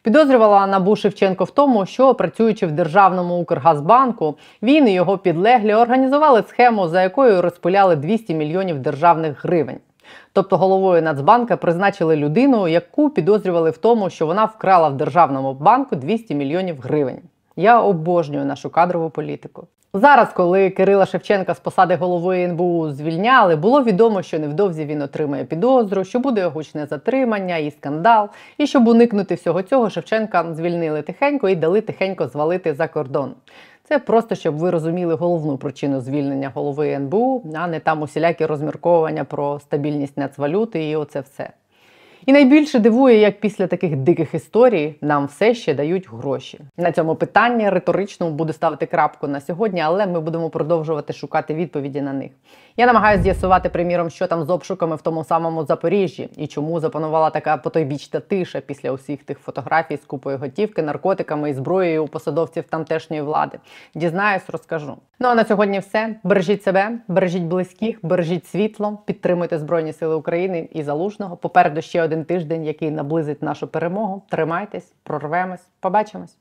Підозрювала 0.02 0.66
набу 0.66 0.96
Шевченко 0.96 1.44
в 1.44 1.50
тому, 1.50 1.86
що 1.86 2.14
працюючи 2.14 2.66
в 2.66 2.72
державному 2.72 3.40
Укргазбанку, 3.40 4.36
він 4.62 4.88
і 4.88 4.92
його 4.92 5.18
підлеглі 5.18 5.74
організували 5.74 6.42
схему, 6.48 6.88
за 6.88 7.02
якою 7.02 7.42
розпиляли 7.42 7.96
200 7.96 8.34
мільйонів 8.34 8.78
державних 8.78 9.44
гривень. 9.44 9.78
Тобто 10.32 10.56
головою 10.56 11.02
Нацбанка 11.02 11.56
призначили 11.56 12.16
людину, 12.16 12.68
яку 12.68 13.10
підозрювали 13.10 13.70
в 13.70 13.78
тому, 13.78 14.10
що 14.10 14.26
вона 14.26 14.44
вкрала 14.44 14.88
в 14.88 14.96
державному 14.96 15.54
банку 15.54 15.96
200 15.96 16.34
мільйонів 16.34 16.80
гривень. 16.80 17.20
Я 17.60 17.80
обожнюю 17.80 18.44
нашу 18.44 18.70
кадрову 18.70 19.10
політику. 19.10 19.66
Зараз, 19.94 20.28
коли 20.32 20.70
Кирила 20.70 21.06
Шевченка 21.06 21.54
з 21.54 21.60
посади 21.60 21.96
голови 21.96 22.42
НБУ 22.42 22.90
звільняли, 22.90 23.56
було 23.56 23.82
відомо, 23.82 24.22
що 24.22 24.38
невдовзі 24.38 24.84
він 24.84 25.02
отримає 25.02 25.44
підозру, 25.44 26.04
що 26.04 26.18
буде 26.18 26.46
гучне 26.46 26.86
затримання 26.86 27.56
і 27.56 27.70
скандал. 27.70 28.28
І 28.58 28.66
щоб 28.66 28.88
уникнути 28.88 29.34
всього 29.34 29.62
цього, 29.62 29.90
Шевченка 29.90 30.54
звільнили 30.54 31.02
тихенько 31.02 31.48
і 31.48 31.56
дали 31.56 31.80
тихенько 31.80 32.28
звалити 32.28 32.74
за 32.74 32.88
кордон. 32.88 33.34
Це 33.84 33.98
просто 33.98 34.34
щоб 34.34 34.56
ви 34.56 34.70
розуміли 34.70 35.14
головну 35.14 35.56
причину 35.56 36.00
звільнення 36.00 36.50
голови 36.54 36.90
НБУ, 36.90 37.42
а 37.54 37.66
не 37.66 37.80
там 37.80 38.02
усілякі 38.02 38.46
розмірковування 38.46 39.24
про 39.24 39.60
стабільність 39.60 40.16
нацвалюти 40.16 40.90
і 40.90 40.96
оце 40.96 41.20
все. 41.20 41.50
І 42.26 42.32
найбільше 42.32 42.78
дивує, 42.78 43.18
як 43.18 43.40
після 43.40 43.66
таких 43.66 43.96
диких 43.96 44.34
історій 44.34 44.94
нам 45.00 45.26
все 45.26 45.54
ще 45.54 45.74
дають 45.74 46.08
гроші. 46.12 46.60
На 46.76 46.92
цьому 46.92 47.14
питанні 47.14 47.70
риторичному 47.70 48.32
буду 48.32 48.52
ставити 48.52 48.86
крапку 48.86 49.28
на 49.28 49.40
сьогодні, 49.40 49.80
але 49.80 50.06
ми 50.06 50.20
будемо 50.20 50.50
продовжувати 50.50 51.12
шукати 51.12 51.54
відповіді 51.54 52.00
на 52.00 52.12
них. 52.12 52.30
Я 52.76 52.86
намагаюся 52.86 53.22
з'ясувати, 53.22 53.68
приміром, 53.68 54.10
що 54.10 54.26
там 54.26 54.44
з 54.44 54.50
обшуками 54.50 54.96
в 54.96 55.02
тому 55.02 55.24
самому 55.24 55.64
Запоріжжі 55.64 56.28
і 56.36 56.46
чому 56.46 56.80
запанувала 56.80 57.30
така 57.30 57.56
потойбічна 57.56 58.20
тиша 58.20 58.60
після 58.60 58.92
усіх 58.92 59.24
тих 59.24 59.38
фотографій 59.38 59.96
з 59.96 60.04
купою 60.04 60.38
готівки, 60.38 60.82
наркотиками 60.82 61.50
і 61.50 61.54
зброєю 61.54 62.04
у 62.04 62.08
посадовців 62.08 62.64
тамтешньої 62.64 63.22
влади. 63.22 63.58
Дізнаюсь, 63.94 64.42
розкажу. 64.48 64.96
Ну 65.20 65.28
а 65.28 65.34
на 65.34 65.44
сьогодні 65.44 65.78
все. 65.78 66.16
Бережіть 66.22 66.62
себе, 66.62 66.98
бережіть 67.08 67.42
близьких, 67.42 67.98
бережіть 68.02 68.46
світло, 68.46 68.98
підтримуйте 69.04 69.58
Збройні 69.58 69.92
Сили 69.92 70.14
України 70.14 70.68
і 70.72 70.82
Залужного. 70.82 71.36
Попереду 71.36 71.82
ще 71.82 72.02
один 72.02 72.24
тиждень, 72.24 72.64
який 72.64 72.90
наблизить 72.90 73.42
нашу 73.42 73.68
перемогу. 73.68 74.22
Тримайтесь, 74.28 74.92
прорвемось, 75.02 75.66
побачимось. 75.80 76.36